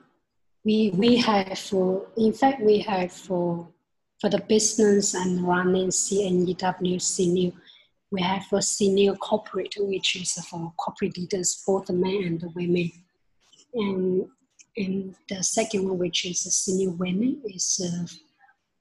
we 0.64 0.90
we 0.94 1.16
have 1.16 1.58
for 1.58 2.06
in 2.16 2.32
fact 2.32 2.60
we 2.60 2.78
have 2.78 3.12
for 3.12 3.68
for 4.20 4.30
the 4.30 4.40
business 4.48 5.14
and 5.14 5.42
running 5.42 5.88
CNEW 5.88 7.00
senior 7.00 7.52
we 8.12 8.20
have 8.22 8.44
a 8.52 8.62
senior 8.62 9.14
corporate 9.14 9.74
which 9.78 10.14
is 10.16 10.32
for 10.48 10.72
corporate 10.76 11.16
leaders 11.18 11.62
both 11.66 11.86
the 11.86 11.92
men 11.92 12.22
and 12.24 12.40
the 12.40 12.50
women 12.50 12.90
and 13.74 14.28
and 14.76 15.14
the 15.28 15.42
second 15.42 15.86
one, 15.86 15.98
which 15.98 16.24
is 16.24 16.40
senior 16.40 16.90
women, 16.90 17.42
is 17.44 17.80
uh, 17.84 18.06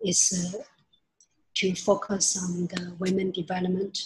is 0.04 0.54
uh, 0.56 0.64
to 1.56 1.76
focus 1.76 2.42
on 2.42 2.68
the 2.68 2.96
women 3.00 3.32
development, 3.32 4.00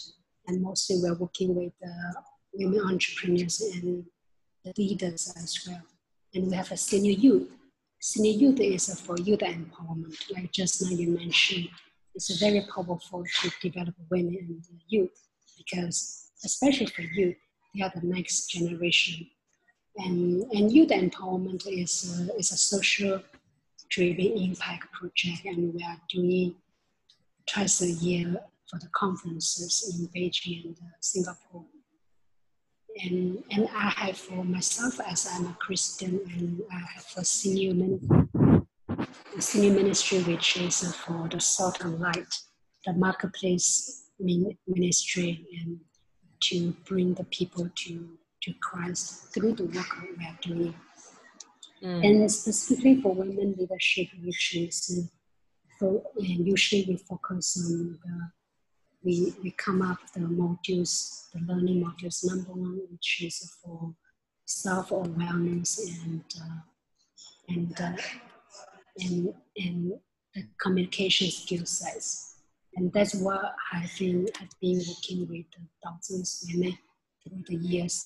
and 0.47 0.61
mostly 0.61 0.97
we're 1.01 1.15
working 1.15 1.53
with 1.55 1.73
uh, 1.85 2.21
women 2.53 2.81
entrepreneurs 2.81 3.61
and 3.61 4.05
leaders 4.77 5.33
as 5.37 5.67
well. 5.67 5.81
And 6.33 6.47
we 6.47 6.55
have 6.55 6.71
a 6.71 6.77
senior 6.77 7.11
youth. 7.11 7.49
Senior 7.99 8.31
youth 8.31 8.59
is 8.59 8.99
for 9.01 9.17
youth 9.19 9.39
empowerment, 9.39 10.15
like 10.33 10.51
just 10.51 10.81
now 10.81 10.89
you 10.89 11.11
mentioned. 11.11 11.69
It's 12.13 12.39
very 12.39 12.65
powerful 12.73 13.23
to 13.41 13.51
develop 13.61 13.93
women 14.09 14.37
and 14.69 14.81
youth 14.87 15.11
because, 15.57 16.31
especially 16.43 16.87
for 16.87 17.01
youth, 17.01 17.35
they 17.73 17.83
are 17.83 17.91
the 17.93 18.07
next 18.07 18.47
generation 18.47 19.27
and, 19.97 20.43
and 20.51 20.71
youth 20.71 20.89
empowerment 20.89 21.65
is 21.67 22.19
a, 22.19 22.37
is 22.37 22.51
a 22.51 22.57
social 22.57 23.21
driven 23.89 24.37
impact 24.37 24.91
project, 24.91 25.45
and 25.45 25.73
we 25.73 25.83
are 25.83 25.97
doing 26.09 26.55
twice 27.47 27.81
a 27.81 27.91
year 27.91 28.35
for 28.69 28.79
the 28.79 28.89
conferences 28.93 29.95
in 29.97 30.07
Beijing 30.07 30.65
and 30.65 30.77
uh, 30.81 30.97
Singapore. 30.99 31.65
And, 33.03 33.43
and 33.51 33.67
I 33.75 33.89
have 33.89 34.17
for 34.17 34.43
myself, 34.43 34.99
as 35.05 35.29
I'm 35.31 35.47
a 35.47 35.57
Christian, 35.59 36.19
and 36.33 36.61
I 36.71 36.79
have 36.95 37.05
a 37.17 37.25
senior 37.25 37.73
ministry, 37.73 38.27
senior 39.39 39.73
ministry 39.73 40.19
which 40.23 40.57
is 40.57 40.95
for 40.95 41.27
the 41.29 41.39
salt 41.39 41.81
and 41.81 41.99
light, 41.99 42.33
the 42.85 42.93
marketplace 42.93 44.09
ministry, 44.19 45.45
and 45.61 45.79
to 46.41 46.71
bring 46.85 47.13
the 47.13 47.25
people 47.25 47.69
to 47.75 48.17
to 48.45 48.53
Christ 48.61 49.33
through 49.33 49.53
the 49.53 49.65
work 49.65 49.87
we 50.17 50.25
are 50.25 50.37
doing. 50.41 50.75
Mm. 51.83 52.05
And 52.05 52.31
specifically 52.31 53.01
for 53.01 53.13
women 53.13 53.55
leadership, 53.57 54.07
which 54.23 54.55
is 54.55 55.09
for, 55.79 56.01
and 56.17 56.47
usually 56.47 56.85
we 56.87 56.97
focus 56.97 57.57
on 57.57 57.99
the 58.03 58.31
we, 59.03 59.35
we 59.43 59.51
come 59.51 59.83
up 59.83 59.99
the 60.15 60.21
modules, 60.21 61.29
the 61.31 61.39
learning 61.41 61.83
modules. 61.83 62.25
Number 62.25 62.51
one, 62.53 62.81
which 62.91 63.21
is 63.21 63.55
for 63.63 63.93
self 64.45 64.91
awareness 64.91 65.79
and 66.03 66.23
uh, 66.41 66.59
and 67.49 67.79
uh, 67.79 67.93
and 68.99 69.33
and 69.57 69.93
the 70.33 70.43
communication 70.59 71.29
skill 71.29 71.65
sets. 71.65 72.39
And 72.75 72.91
that's 72.91 73.15
what 73.15 73.55
I 73.71 73.85
think 73.85 74.29
I've 74.41 74.59
been 74.59 74.79
working 74.79 75.27
with 75.29 75.45
thousands 75.83 76.43
of 76.43 76.55
women 76.55 76.77
through 77.23 77.43
the 77.47 77.55
years 77.55 78.05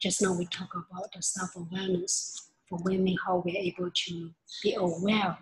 just 0.00 0.22
now 0.22 0.32
we 0.32 0.46
talk 0.46 0.74
about 0.74 1.12
the 1.12 1.22
self-awareness 1.22 2.50
for 2.68 2.78
women, 2.82 3.16
how 3.26 3.42
we're 3.44 3.56
able 3.56 3.90
to 3.92 4.30
be 4.62 4.74
aware 4.74 5.36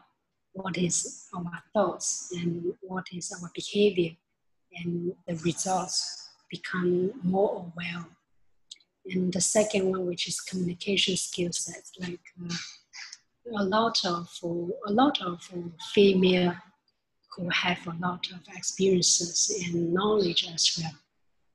what 0.52 0.78
is 0.78 1.28
our 1.34 1.62
thoughts 1.74 2.32
and 2.34 2.72
what 2.80 3.04
is 3.12 3.30
our 3.32 3.50
behavior 3.54 4.12
and 4.76 5.12
the 5.26 5.34
results 5.36 6.30
become 6.50 7.12
more 7.22 7.66
aware. 7.74 8.04
And 9.06 9.32
the 9.32 9.40
second 9.40 9.90
one, 9.90 10.06
which 10.06 10.26
is 10.26 10.40
communication 10.40 11.16
skill 11.16 11.52
sets, 11.52 11.92
like 12.00 12.20
uh, 12.42 12.54
a 13.58 13.64
lot 13.64 14.04
of 14.04 14.28
a 14.42 14.92
lot 14.92 15.20
of 15.22 15.48
female 15.94 16.54
who 17.36 17.48
have 17.50 17.86
a 17.86 17.94
lot 18.00 18.26
of 18.32 18.40
experiences 18.56 19.64
and 19.66 19.92
knowledge 19.92 20.48
as 20.52 20.78
well, 20.80 20.94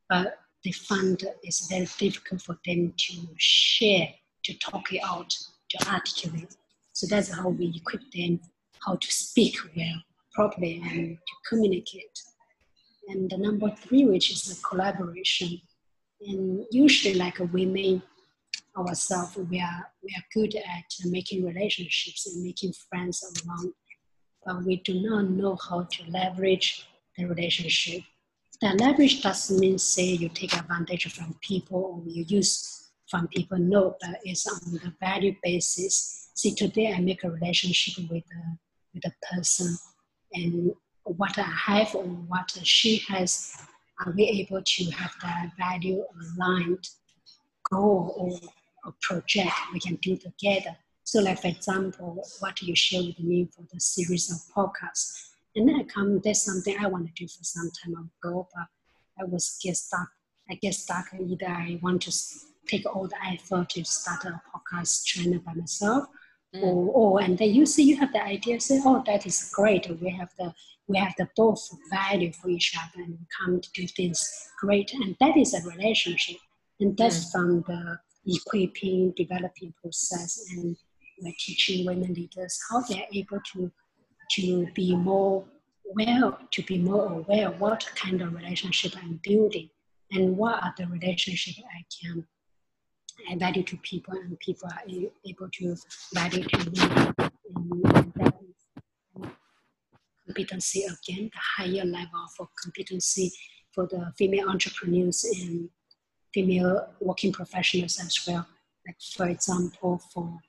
but 0.08 0.41
they 0.64 0.72
find 0.72 1.24
it's 1.44 1.68
very 1.68 1.88
difficult 1.98 2.42
for 2.42 2.58
them 2.66 2.94
to 2.96 3.14
share, 3.38 4.10
to 4.44 4.58
talk 4.60 4.94
it 4.94 5.02
out, 5.04 5.36
to 5.70 5.90
articulate. 5.90 6.56
So 6.94 7.08
that's 7.08 7.34
how 7.34 7.50
we 7.50 7.74
equip 7.76 8.02
them 8.12 8.40
how 8.86 8.96
to 8.96 9.12
speak 9.12 9.58
well, 9.76 10.02
properly, 10.34 10.82
and 10.84 11.18
to 11.18 11.34
communicate. 11.50 12.20
And 13.08 13.30
the 13.30 13.38
number 13.38 13.70
three, 13.76 14.06
which 14.06 14.32
is 14.32 14.44
the 14.44 14.62
collaboration. 14.64 15.62
And 16.22 16.66
usually, 16.72 17.16
like 17.16 17.40
women 17.40 18.04
ourselves, 18.78 19.36
we 19.38 19.60
are 19.60 19.92
we 20.04 20.14
are 20.16 20.26
good 20.34 20.56
at 20.56 20.86
making 21.06 21.46
relationships 21.46 22.28
and 22.28 22.44
making 22.44 22.74
friends 22.74 23.24
around, 23.46 23.74
but 24.46 24.64
we 24.64 24.78
do 24.78 25.02
not 25.02 25.30
know 25.30 25.58
how 25.70 25.84
to 25.84 26.12
leverage 26.12 26.88
the 27.18 27.26
relationship 27.26 28.04
the 28.62 28.70
leverage 28.80 29.24
doesn't 29.24 29.60
mean 29.60 29.78
say 29.78 30.04
you 30.04 30.30
take 30.30 30.56
advantage 30.56 31.12
from 31.14 31.36
people 31.42 32.04
or 32.06 32.10
you 32.10 32.24
use 32.28 32.92
from 33.10 33.28
people. 33.28 33.58
No, 33.58 33.98
but 34.00 34.20
it's 34.24 34.48
on 34.48 34.74
the 34.74 34.94
value 35.00 35.36
basis. 35.44 36.30
See, 36.36 36.54
today 36.54 36.94
I 36.94 37.02
make 37.02 37.24
a 37.24 37.32
relationship 37.32 38.10
with 38.10 38.24
a, 38.24 38.58
with 38.94 39.04
a 39.06 39.14
person 39.34 39.78
and 40.34 40.74
what 41.04 41.38
I 41.38 41.42
have 41.42 41.96
or 41.96 42.04
what 42.04 42.52
she 42.64 42.98
has, 43.10 43.56
are 44.06 44.14
we 44.16 44.24
able 44.24 44.62
to 44.64 44.92
have 44.92 45.12
that 45.22 45.52
value 45.58 46.04
aligned 46.38 46.88
goal 47.72 48.14
or 48.18 48.50
a 48.90 48.94
project 49.02 49.52
we 49.74 49.80
can 49.80 49.96
do 49.96 50.16
together? 50.18 50.76
So 51.04 51.20
like 51.22 51.42
for 51.42 51.48
example, 51.48 52.24
what 52.40 52.62
you 52.62 52.76
share 52.76 53.02
with 53.02 53.20
me 53.20 53.50
for 53.54 53.64
the 53.74 53.80
series 53.80 54.32
of 54.32 54.38
podcasts, 54.56 55.31
and 55.56 55.68
then 55.68 55.76
I 55.76 55.84
come, 55.84 56.20
there's 56.24 56.44
something 56.44 56.76
I 56.80 56.88
want 56.88 57.08
to 57.08 57.14
do 57.14 57.28
for 57.28 57.44
some 57.44 57.70
time 57.84 58.10
ago, 58.24 58.48
but 58.54 58.68
I 59.20 59.26
was 59.26 59.60
get 59.62 59.78
stuck. 59.78 60.10
I 60.50 60.56
get 60.56 60.74
stuck. 60.74 61.06
Either 61.14 61.48
I 61.48 61.80
want 61.82 62.02
to 62.04 62.12
take 62.68 62.86
all 62.86 63.08
the 63.08 63.18
effort 63.26 63.70
to 63.72 63.84
start 63.84 64.26
a 64.26 64.42
podcast 64.54 65.06
channel 65.06 65.40
by 65.46 65.54
myself, 65.54 66.06
mm. 66.56 66.64
or, 66.64 66.92
or 66.94 67.22
and 67.22 67.38
then 67.38 67.54
you 67.54 67.66
see 67.66 67.84
you 67.84 67.98
have 67.98 68.14
the 68.14 68.24
idea, 68.24 68.60
say, 68.60 68.80
oh, 68.86 69.04
that 69.06 69.26
is 69.26 69.52
great. 69.54 69.90
We 70.02 70.10
have 70.12 70.30
the 70.38 70.54
we 70.88 70.98
have 70.98 71.14
the 71.18 71.30
both 71.38 71.70
value 71.90 72.34
for 72.34 72.50
each 72.50 72.76
other 72.78 73.04
and 73.04 73.18
come 73.38 73.62
to 73.62 73.70
do 73.74 73.88
things 73.88 74.50
great, 74.60 74.94
and 74.94 75.16
that 75.20 75.38
is 75.38 75.54
a 75.54 75.68
relationship, 75.70 76.38
and 76.80 76.98
that's 76.98 77.26
mm. 77.26 77.32
from 77.32 77.62
the 77.68 77.98
equipping, 78.26 79.14
developing 79.18 79.74
process 79.82 80.46
and 80.52 80.78
we're 81.22 81.34
teaching 81.40 81.86
women 81.86 82.14
leaders 82.14 82.60
how 82.70 82.82
they're 82.82 83.08
able 83.14 83.40
to 83.54 83.72
to 84.36 84.68
be 84.74 84.96
more 84.96 85.46
well, 85.94 86.38
to 86.52 86.64
be 86.64 86.78
more 86.78 87.12
aware 87.12 87.52
what 87.52 87.86
kind 87.96 88.22
of 88.22 88.34
relationship 88.34 88.94
I'm 88.98 89.20
building 89.24 89.70
and 90.12 90.38
what 90.38 90.64
are 90.64 90.74
the 90.78 90.88
relationship 90.88 91.64
I 91.66 91.84
can 92.02 92.26
value 93.40 93.64
to 93.64 93.78
people 93.78 94.14
and 94.14 94.40
people 94.40 94.70
are 94.70 94.84
able 95.26 95.50
to 95.50 95.76
value 96.14 96.44
to 96.44 96.58
me. 96.72 96.80
And 96.80 98.14
that 98.16 98.34
is 98.42 99.30
competency 100.26 100.84
again, 100.84 101.30
the 101.34 101.40
higher 101.58 101.86
level 101.86 102.26
for 102.38 102.48
competency 102.62 103.32
for 103.72 103.88
the 103.88 104.12
female 104.18 104.50
entrepreneurs 104.50 105.24
and 105.24 105.70
female 106.34 106.88
working 107.00 107.32
professionals 107.32 108.00
as 108.00 108.18
well. 108.26 108.48
Like 108.88 108.96
for 109.00 109.28
example, 109.28 110.02
for 110.14 110.40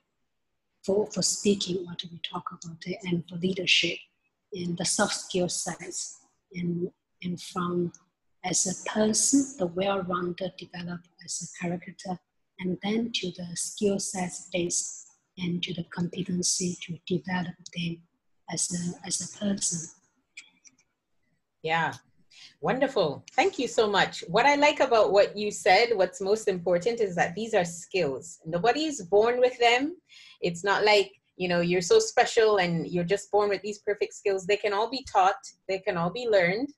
for, 0.85 1.07
for 1.11 1.21
speaking, 1.21 1.85
what 1.85 2.01
we 2.11 2.19
talk 2.29 2.45
about 2.51 2.83
it, 2.85 2.97
and 3.03 3.23
for 3.27 3.35
leadership 3.35 3.97
and 4.53 4.77
the 4.77 4.85
soft 4.85 5.15
skill 5.15 5.49
sets 5.49 6.19
and 6.53 6.91
and 7.23 7.41
from 7.41 7.91
as 8.45 8.67
a 8.67 8.89
person, 8.89 9.57
the 9.57 9.67
well-rounded 9.67 10.51
develop 10.57 10.99
as 11.23 11.41
a 11.41 11.63
character, 11.63 12.19
and 12.59 12.77
then 12.83 13.09
to 13.13 13.31
the 13.31 13.47
skill 13.55 13.97
sets 13.99 14.49
base 14.51 15.05
and 15.37 15.63
to 15.63 15.73
the 15.73 15.85
competency 15.85 16.77
to 16.81 16.97
develop 17.07 17.55
them 17.75 17.97
as 18.51 18.69
a 18.71 19.07
as 19.07 19.21
a 19.21 19.39
person. 19.39 19.89
Yeah, 21.61 21.93
Wonderful. 22.63 23.25
Thank 23.33 23.59
you 23.59 23.67
so 23.67 23.89
much. 23.89 24.23
What 24.29 24.45
I 24.45 24.55
like 24.55 24.79
about 24.79 25.11
what 25.11 25.35
you 25.35 25.51
said, 25.51 25.89
what's 25.95 26.21
most 26.21 26.47
important 26.47 27.01
is 27.01 27.13
that 27.17 27.35
these 27.35 27.53
are 27.53 27.65
skills. 27.65 28.39
Nobody 28.45 28.85
is 28.85 29.01
born 29.01 29.41
with 29.41 29.59
them. 29.59 29.97
It's 30.39 30.63
not 30.63 30.85
like, 30.85 31.11
you 31.35 31.49
know, 31.49 31.59
you're 31.59 31.81
so 31.81 31.99
special 31.99 32.59
and 32.59 32.87
you're 32.87 33.03
just 33.03 33.29
born 33.31 33.49
with 33.49 33.61
these 33.63 33.79
perfect 33.79 34.13
skills. 34.13 34.45
They 34.45 34.55
can 34.55 34.71
all 34.71 34.89
be 34.89 35.05
taught, 35.11 35.35
they 35.67 35.79
can 35.79 35.97
all 35.97 36.09
be 36.09 36.25
learned. 36.25 36.69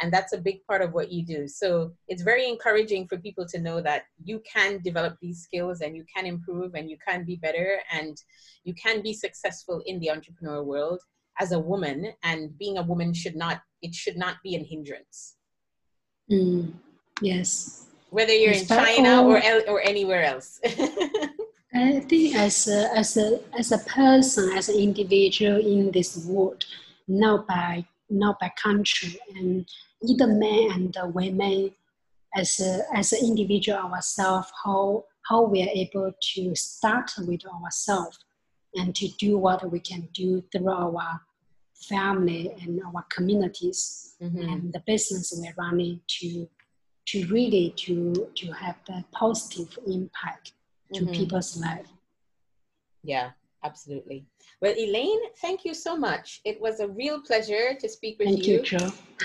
And 0.00 0.10
that's 0.10 0.32
a 0.32 0.38
big 0.38 0.64
part 0.66 0.80
of 0.80 0.94
what 0.94 1.12
you 1.12 1.22
do. 1.22 1.46
So 1.46 1.92
it's 2.08 2.22
very 2.22 2.48
encouraging 2.48 3.06
for 3.06 3.18
people 3.18 3.44
to 3.48 3.60
know 3.60 3.82
that 3.82 4.04
you 4.24 4.40
can 4.50 4.80
develop 4.80 5.18
these 5.20 5.42
skills 5.42 5.82
and 5.82 5.94
you 5.94 6.06
can 6.16 6.24
improve 6.24 6.74
and 6.74 6.88
you 6.88 6.96
can 7.06 7.26
be 7.26 7.36
better 7.36 7.80
and 7.92 8.16
you 8.64 8.72
can 8.72 9.02
be 9.02 9.12
successful 9.12 9.82
in 9.84 10.00
the 10.00 10.10
entrepreneur 10.10 10.62
world 10.62 11.00
as 11.38 11.52
a 11.52 11.58
woman 11.58 12.12
and 12.22 12.56
being 12.58 12.78
a 12.78 12.82
woman 12.82 13.12
should 13.12 13.36
not 13.36 13.60
it 13.86 13.94
should 13.94 14.16
not 14.16 14.36
be 14.42 14.54
an 14.56 14.64
hindrance. 14.64 15.36
Mm, 16.30 16.72
yes. 17.22 17.86
Whether 18.10 18.34
you're 18.34 18.52
in 18.52 18.66
china 18.66 19.22
or 19.22 19.40
or 19.68 19.80
anywhere 19.80 20.24
else. 20.24 20.60
I 21.74 22.00
think 22.00 22.34
as 22.34 22.68
a, 22.68 22.80
as 22.96 23.16
a 23.16 23.40
as 23.58 23.70
a 23.72 23.78
person 23.78 24.56
as 24.56 24.68
an 24.68 24.78
individual 24.78 25.58
in 25.60 25.90
this 25.92 26.26
world 26.26 26.64
not 27.06 27.46
by 27.46 27.84
not 28.08 28.38
by 28.40 28.50
country 28.62 29.18
and 29.36 29.68
either 30.08 30.26
men 30.26 30.70
and 30.74 31.14
women 31.14 31.70
as 32.34 32.60
a, 32.60 32.82
as 32.94 33.12
an 33.12 33.20
individual 33.30 33.78
ourselves 33.78 34.48
how 34.64 35.04
how 35.28 35.42
we 35.42 35.62
are 35.62 35.74
able 35.84 36.10
to 36.34 36.54
start 36.54 37.10
with 37.28 37.42
ourselves 37.54 38.18
and 38.76 38.94
to 38.94 39.08
do 39.24 39.36
what 39.36 39.70
we 39.70 39.80
can 39.80 40.08
do 40.14 40.42
through 40.50 40.70
our 40.70 41.20
family 41.80 42.52
and 42.62 42.80
our 42.82 43.04
communities. 43.10 44.06
Mm-hmm. 44.22 44.48
and 44.48 44.72
the 44.72 44.82
business 44.86 45.30
we're 45.36 45.52
running 45.62 46.00
to 46.08 46.48
to 47.04 47.26
really 47.26 47.74
to 47.76 48.26
to 48.34 48.50
have 48.50 48.76
that 48.88 49.04
positive 49.12 49.78
impact 49.86 50.52
to 50.94 51.02
mm-hmm. 51.02 51.12
people's 51.12 51.60
life. 51.60 51.86
Yeah 53.02 53.32
absolutely. 53.62 54.24
Well 54.62 54.72
elaine 54.72 55.20
thank 55.42 55.66
you 55.66 55.74
so 55.74 55.98
much. 55.98 56.40
It 56.46 56.58
was 56.62 56.80
a 56.80 56.88
real 56.88 57.20
pleasure 57.20 57.74
to 57.78 57.88
speak 57.90 58.18
with 58.18 58.28
thank 58.28 58.46
you, 58.46 58.62
you 58.64 58.78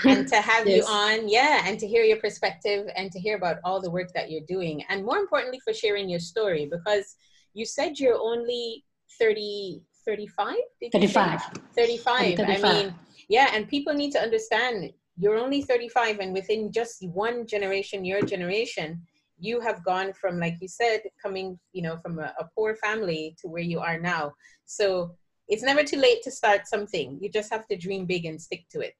and 0.04 0.28
to 0.28 0.42
have 0.42 0.66
yes. 0.68 0.76
you 0.76 0.84
on. 0.84 1.28
Yeah 1.30 1.62
and 1.64 1.78
to 1.78 1.86
hear 1.86 2.04
your 2.04 2.18
perspective 2.18 2.86
and 2.94 3.10
to 3.12 3.18
hear 3.18 3.38
about 3.38 3.60
all 3.64 3.80
the 3.80 3.90
work 3.90 4.12
that 4.12 4.30
you're 4.30 4.46
doing. 4.46 4.84
And 4.90 5.06
more 5.06 5.16
importantly 5.16 5.60
for 5.64 5.72
sharing 5.72 6.10
your 6.10 6.20
story 6.20 6.68
because 6.70 7.16
you 7.54 7.64
said 7.64 7.98
you're 7.98 8.20
only 8.20 8.84
30 9.18 9.80
35 10.06 10.56
35 10.92 11.40
35. 11.76 12.36
35 12.36 12.64
i 12.64 12.72
mean 12.72 12.94
yeah 13.28 13.50
and 13.52 13.68
people 13.68 13.94
need 13.94 14.12
to 14.12 14.20
understand 14.20 14.90
you're 15.18 15.36
only 15.36 15.62
35 15.62 16.20
and 16.20 16.32
within 16.32 16.72
just 16.72 17.06
one 17.08 17.46
generation 17.46 18.04
your 18.04 18.22
generation 18.22 19.00
you 19.42 19.60
have 19.60 19.84
gone 19.84 20.12
from 20.12 20.38
like 20.38 20.56
you 20.60 20.68
said 20.68 21.00
coming 21.20 21.58
you 21.72 21.82
know 21.82 21.98
from 21.98 22.18
a, 22.18 22.32
a 22.38 22.48
poor 22.54 22.76
family 22.76 23.36
to 23.40 23.48
where 23.48 23.62
you 23.62 23.80
are 23.80 23.98
now. 23.98 24.32
So 24.64 25.16
it's 25.48 25.64
never 25.64 25.82
too 25.82 25.98
late 25.98 26.22
to 26.22 26.30
start 26.30 26.66
something. 26.66 27.18
You 27.20 27.28
just 27.28 27.52
have 27.52 27.66
to 27.66 27.76
dream 27.76 28.06
big 28.06 28.24
and 28.24 28.40
stick 28.40 28.64
to 28.70 28.80
it. 28.80 28.94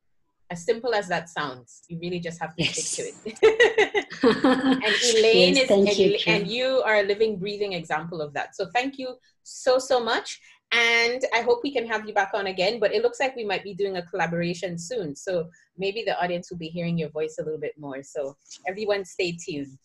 As 0.50 0.66
simple 0.66 0.94
as 0.94 1.08
that 1.08 1.28
sounds 1.30 1.82
you 1.88 1.98
really 2.00 2.20
just 2.20 2.40
have 2.40 2.54
to 2.56 2.62
yes. 2.64 2.84
stick 2.84 3.14
to 3.24 3.30
it. 3.30 4.06
And 4.22 4.94
elaine 5.10 5.56
yes, 5.56 5.64
is 5.64 5.70
and 5.70 5.96
you, 5.96 6.18
and 6.26 6.46
you 6.48 6.82
are 6.84 6.96
a 6.96 7.02
living 7.02 7.38
breathing 7.38 7.72
example 7.72 8.20
of 8.20 8.34
that. 8.34 8.56
So 8.56 8.66
thank 8.74 8.98
you 8.98 9.14
so 9.44 9.78
so 9.78 10.02
much 10.02 10.40
and 10.72 11.22
I 11.34 11.42
hope 11.42 11.60
we 11.62 11.72
can 11.72 11.86
have 11.86 12.06
you 12.06 12.14
back 12.14 12.30
on 12.34 12.46
again. 12.46 12.80
But 12.80 12.94
it 12.94 13.02
looks 13.02 13.20
like 13.20 13.36
we 13.36 13.44
might 13.44 13.62
be 13.62 13.74
doing 13.74 13.98
a 13.98 14.02
collaboration 14.02 14.78
soon. 14.78 15.14
So 15.14 15.48
maybe 15.76 16.02
the 16.02 16.20
audience 16.22 16.50
will 16.50 16.58
be 16.58 16.68
hearing 16.68 16.96
your 16.96 17.10
voice 17.10 17.36
a 17.38 17.44
little 17.44 17.60
bit 17.60 17.74
more. 17.78 18.02
So 18.02 18.36
everyone 18.66 19.04
stay 19.04 19.32
tuned. 19.32 19.78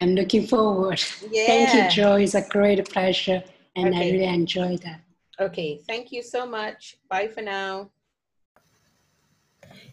I'm 0.00 0.14
looking 0.14 0.46
forward. 0.46 1.02
Yeah. 1.30 1.46
Thank 1.46 1.74
you, 1.74 1.90
Joe. 1.90 2.14
It's 2.16 2.34
a 2.34 2.42
great 2.48 2.88
pleasure. 2.88 3.42
And 3.76 3.94
okay. 3.94 4.08
I 4.08 4.12
really 4.12 4.24
enjoyed 4.24 4.80
that. 4.82 5.00
Okay. 5.40 5.80
Thank 5.86 6.12
you 6.12 6.22
so 6.22 6.46
much. 6.46 6.96
Bye 7.08 7.28
for 7.28 7.42
now. 7.42 7.90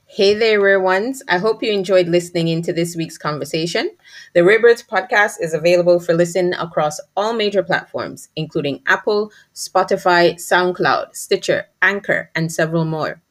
Hey 0.10 0.34
there, 0.34 0.62
rare 0.62 0.80
ones. 0.80 1.22
I 1.28 1.38
hope 1.38 1.62
you 1.62 1.70
enjoyed 1.72 2.08
listening 2.08 2.48
into 2.48 2.72
this 2.72 2.96
week's 2.96 3.18
conversation. 3.18 3.92
The 4.34 4.40
Rarebirds 4.40 4.88
podcast 4.88 5.34
is 5.42 5.54
available 5.54 6.00
for 6.00 6.14
listen 6.14 6.54
across 6.54 7.02
all 7.16 7.34
major 7.34 7.62
platforms, 7.62 8.30
including 8.36 8.82
Apple, 8.88 9.32
Spotify, 9.54 10.36
SoundCloud, 10.36 11.16
Stitcher, 11.16 11.66
Anchor, 11.82 12.32
and 12.34 12.50
several 12.52 12.86
more. 12.86 13.22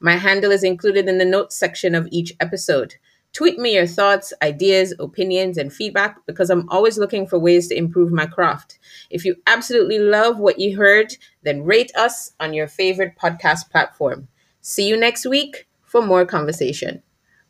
My 0.00 0.16
handle 0.16 0.50
is 0.50 0.64
included 0.64 1.08
in 1.08 1.18
the 1.18 1.24
notes 1.24 1.56
section 1.56 1.94
of 1.94 2.08
each 2.10 2.34
episode. 2.40 2.94
Tweet 3.32 3.58
me 3.58 3.74
your 3.74 3.86
thoughts, 3.86 4.34
ideas, 4.42 4.94
opinions, 4.98 5.56
and 5.56 5.72
feedback 5.72 6.18
because 6.26 6.50
I'm 6.50 6.68
always 6.68 6.98
looking 6.98 7.26
for 7.26 7.38
ways 7.38 7.68
to 7.68 7.76
improve 7.76 8.12
my 8.12 8.26
craft. 8.26 8.78
If 9.08 9.24
you 9.24 9.36
absolutely 9.46 9.98
love 9.98 10.38
what 10.38 10.58
you 10.58 10.76
heard, 10.76 11.16
then 11.42 11.64
rate 11.64 11.92
us 11.96 12.32
on 12.40 12.52
your 12.52 12.68
favorite 12.68 13.14
podcast 13.16 13.70
platform. 13.70 14.28
See 14.60 14.86
you 14.86 14.98
next 14.98 15.24
week 15.24 15.66
for 15.86 16.02
more 16.02 16.26
conversation. 16.26 17.02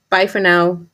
Bye 0.08 0.28
for 0.28 0.40
now. 0.40 0.86